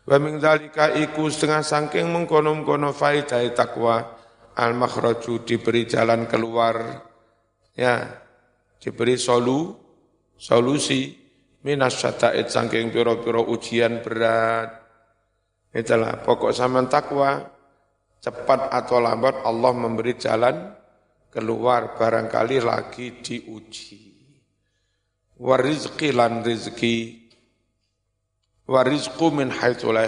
Wa 0.06 0.22
min 0.22 0.38
iku 0.38 1.26
setengah 1.26 1.66
saking 1.66 2.06
mengkono-mengkono 2.14 2.94
faidah 2.94 3.42
takwa 3.50 4.14
al 4.54 4.72
makhraju 4.78 5.42
diberi 5.42 5.90
jalan 5.90 6.30
keluar. 6.30 7.02
Ya 7.74 8.22
diberi 8.78 9.18
solu 9.18 9.74
solusi. 10.38 11.26
Minas 11.58 11.98
syata'id 11.98 12.46
saking 12.54 12.94
piro-piro 12.94 13.42
ujian 13.50 13.98
berat. 13.98 14.78
Itulah 15.74 16.22
pokok 16.22 16.54
sama 16.54 16.86
takwa, 16.86 17.50
cepat 18.18 18.70
atau 18.74 18.98
lambat 18.98 19.42
Allah 19.46 19.72
memberi 19.74 20.14
jalan 20.18 20.74
keluar 21.30 21.94
barangkali 21.94 22.58
lagi 22.62 23.22
diuji. 23.22 24.06
Warizki 25.38 26.10
lan 26.10 26.42
rizki, 26.42 27.30
warizku 28.66 29.30
min 29.30 29.54
haitsu 29.54 29.94
la 29.94 30.02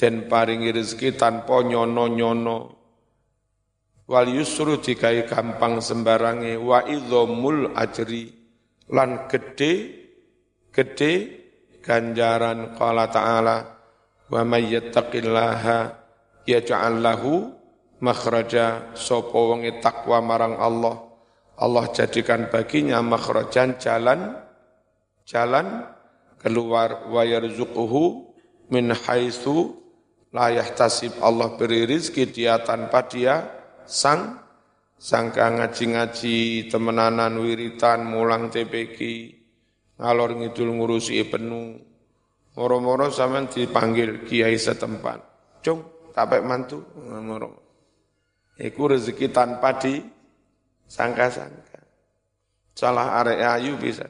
dan 0.00 0.24
paringi 0.24 0.72
rezeki 0.72 1.20
tanpa 1.20 1.60
nyono-nyono. 1.60 2.58
Wal 4.08 4.32
yusru 4.32 4.80
dikai 4.80 5.28
gampang 5.28 5.84
sembarangi. 5.84 6.56
Wa 6.56 6.88
idhamul 6.88 7.76
ajri. 7.76 8.32
Lan 8.88 9.28
gede 9.28 9.72
gede 10.72 11.12
ganjaran. 11.84 12.72
Qala 12.80 13.12
ta'ala 13.12 13.56
wa 14.32 14.40
may 14.48 14.72
yattaqillaha 14.72 15.99
yaj'al 16.50 16.98
lahu 16.98 17.54
makhraja. 18.02 18.96
Sapa 18.96 19.36
wong 19.36 19.64
takwa 19.78 20.18
marang 20.24 20.56
Allah. 20.58 20.96
Allah 21.60 21.84
jadikan 21.92 22.48
baginya 22.48 23.04
makhrajan 23.04 23.76
jalan 23.78 24.34
jalan 25.28 25.86
keluar. 26.40 27.06
Wa 27.12 27.22
yarzuquhu 27.22 28.34
min 28.72 28.90
haitsu 28.90 29.76
la 30.32 30.50
yahtasib. 30.50 31.20
Allah 31.20 31.54
beri 31.54 31.84
rizki 31.86 32.26
dia 32.26 32.58
tanpa 32.64 33.06
dia 33.06 33.44
sang 33.84 34.40
sangka 35.00 35.48
ngaji-ngaji 35.48 36.68
temenanan 36.68 37.40
wiritan 37.40 38.04
mulang 38.04 38.52
TPQ 38.52 38.98
ngalor 40.00 40.36
ngidul 40.40 40.72
ngurusi 40.76 41.20
penuh. 41.28 41.76
Moro-moro 42.56 43.08
sampean 43.08 43.46
dipanggil 43.46 44.26
kiai 44.26 44.58
setempat. 44.58 45.22
Cung 45.64 45.99
tapek 46.20 46.44
mantu 46.44 46.84
Iku 48.60 48.92
rezeki 48.92 49.32
tanpa 49.32 49.80
di 49.80 49.96
sangka-sangka. 50.84 51.80
Salah 52.76 53.24
arek 53.24 53.40
ayu 53.40 53.80
bisa. 53.80 54.04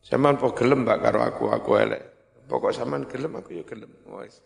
Zaman 0.00 0.40
po 0.40 0.56
gelem 0.56 0.88
mbak 0.88 1.00
karo 1.04 1.20
aku, 1.28 1.52
aku 1.52 1.70
elek. 1.76 2.02
Pokok 2.48 2.72
zaman 2.72 3.04
gelem 3.04 3.36
aku 3.36 3.60
ya 3.60 3.64
gelem. 3.68 3.92
Wes. 4.16 4.40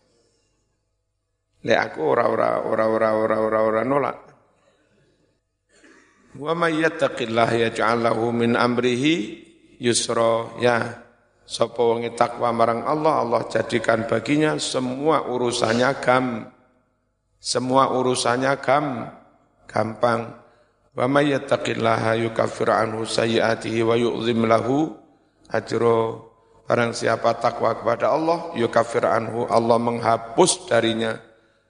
Le 1.62 1.74
aku 1.78 1.98
ora 2.02 2.26
ora 2.30 2.62
ora 2.62 2.84
ora 2.90 3.08
ora 3.14 3.36
ora 3.38 3.58
ora 3.62 3.82
nolak. 3.86 4.18
Wa 6.38 6.54
may 6.58 6.78
yattaqillah 6.82 7.50
yaj'al 7.70 8.02
lahu 8.02 8.30
min 8.34 8.54
amrihi 8.54 9.14
yusra. 9.78 10.58
Ya, 10.62 11.06
sapa 11.48 11.80
wong 11.80 12.04
takwa 12.12 12.52
marang 12.52 12.84
Allah, 12.84 13.24
Allah 13.24 13.48
jadikan 13.48 14.04
baginya 14.04 14.60
semua 14.60 15.24
urusannya 15.24 15.88
gam 16.04 16.52
semua 17.38 17.94
urusannya 17.94 18.52
gam, 18.58 19.14
gampang. 19.70 20.34
Wa 20.98 21.06
may 21.06 21.30
yattaqillaha 21.30 22.18
yukaffir 22.18 22.74
anhu 22.74 23.06
sayyi'atihi 23.06 23.86
wa 23.86 23.94
yu'zim 23.94 24.42
lahu 24.42 24.90
ajro. 25.46 26.26
Barang 26.66 26.92
siapa 26.92 27.38
takwa 27.38 27.78
kepada 27.78 28.12
Allah, 28.12 28.52
yukaffir 28.58 29.06
anhu, 29.06 29.46
Allah 29.48 29.78
menghapus 29.78 30.66
darinya 30.66 31.16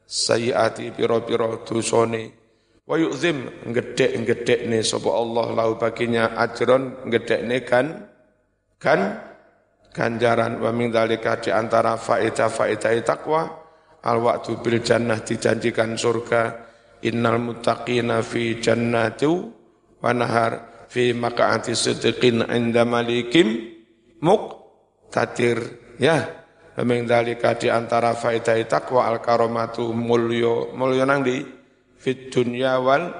sayyi'ati 0.09 0.97
piro-piro 0.97 1.63
dusone. 1.69 2.33
Wa 2.89 2.97
yu'zim, 2.97 3.69
ngedek-ngedek 3.69 4.65
nih 4.73 4.81
sapa 4.81 5.13
Allah 5.13 5.53
lahu 5.53 5.77
baginya 5.77 6.33
ajron, 6.41 7.05
ngedek 7.05 7.41
nih 7.45 7.63
kan, 7.69 8.09
kan, 8.81 9.21
ganjaran 9.99 10.63
wa 10.63 10.71
min 10.71 10.95
dalika 10.95 11.43
di 11.43 11.51
antara 11.51 11.99
faedah-faedah 11.99 12.95
takwa 13.03 13.43
al 14.07 14.23
waktu 14.23 14.63
bil 14.63 14.79
jannah 14.79 15.19
dijanjikan 15.19 15.99
surga 15.99 16.55
innal 17.03 17.43
muttaqina 17.43 18.23
fi 18.23 18.63
jannatu 18.63 19.51
wa 19.99 20.15
nahar 20.15 20.87
fi 20.87 21.11
maq'ati 21.11 21.75
sidqin 21.75 22.47
inda 22.47 22.87
malikim 22.87 23.75
muqtadir 24.23 25.59
ya. 25.99 26.39
Memang 26.79 27.11
dalika 27.11 27.59
di 27.59 27.67
antara 27.67 28.15
faedah 28.15 28.55
takwa 28.71 29.11
al 29.11 29.19
karomatu 29.19 29.91
mulyo 29.91 30.71
mulyo 30.79 31.03
nang 31.03 31.27
di 31.27 31.43
fit 31.99 32.31
dunya 32.31 32.79
wal 32.79 33.11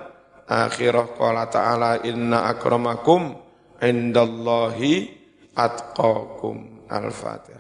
akhirah. 0.47 1.19
Qala 1.19 1.51
ta'ala 1.51 2.07
inna 2.07 2.47
akramakum 2.55 3.35
indallahi 3.83 5.18
atqakum 5.59 6.87
al-fatihah 6.89 7.58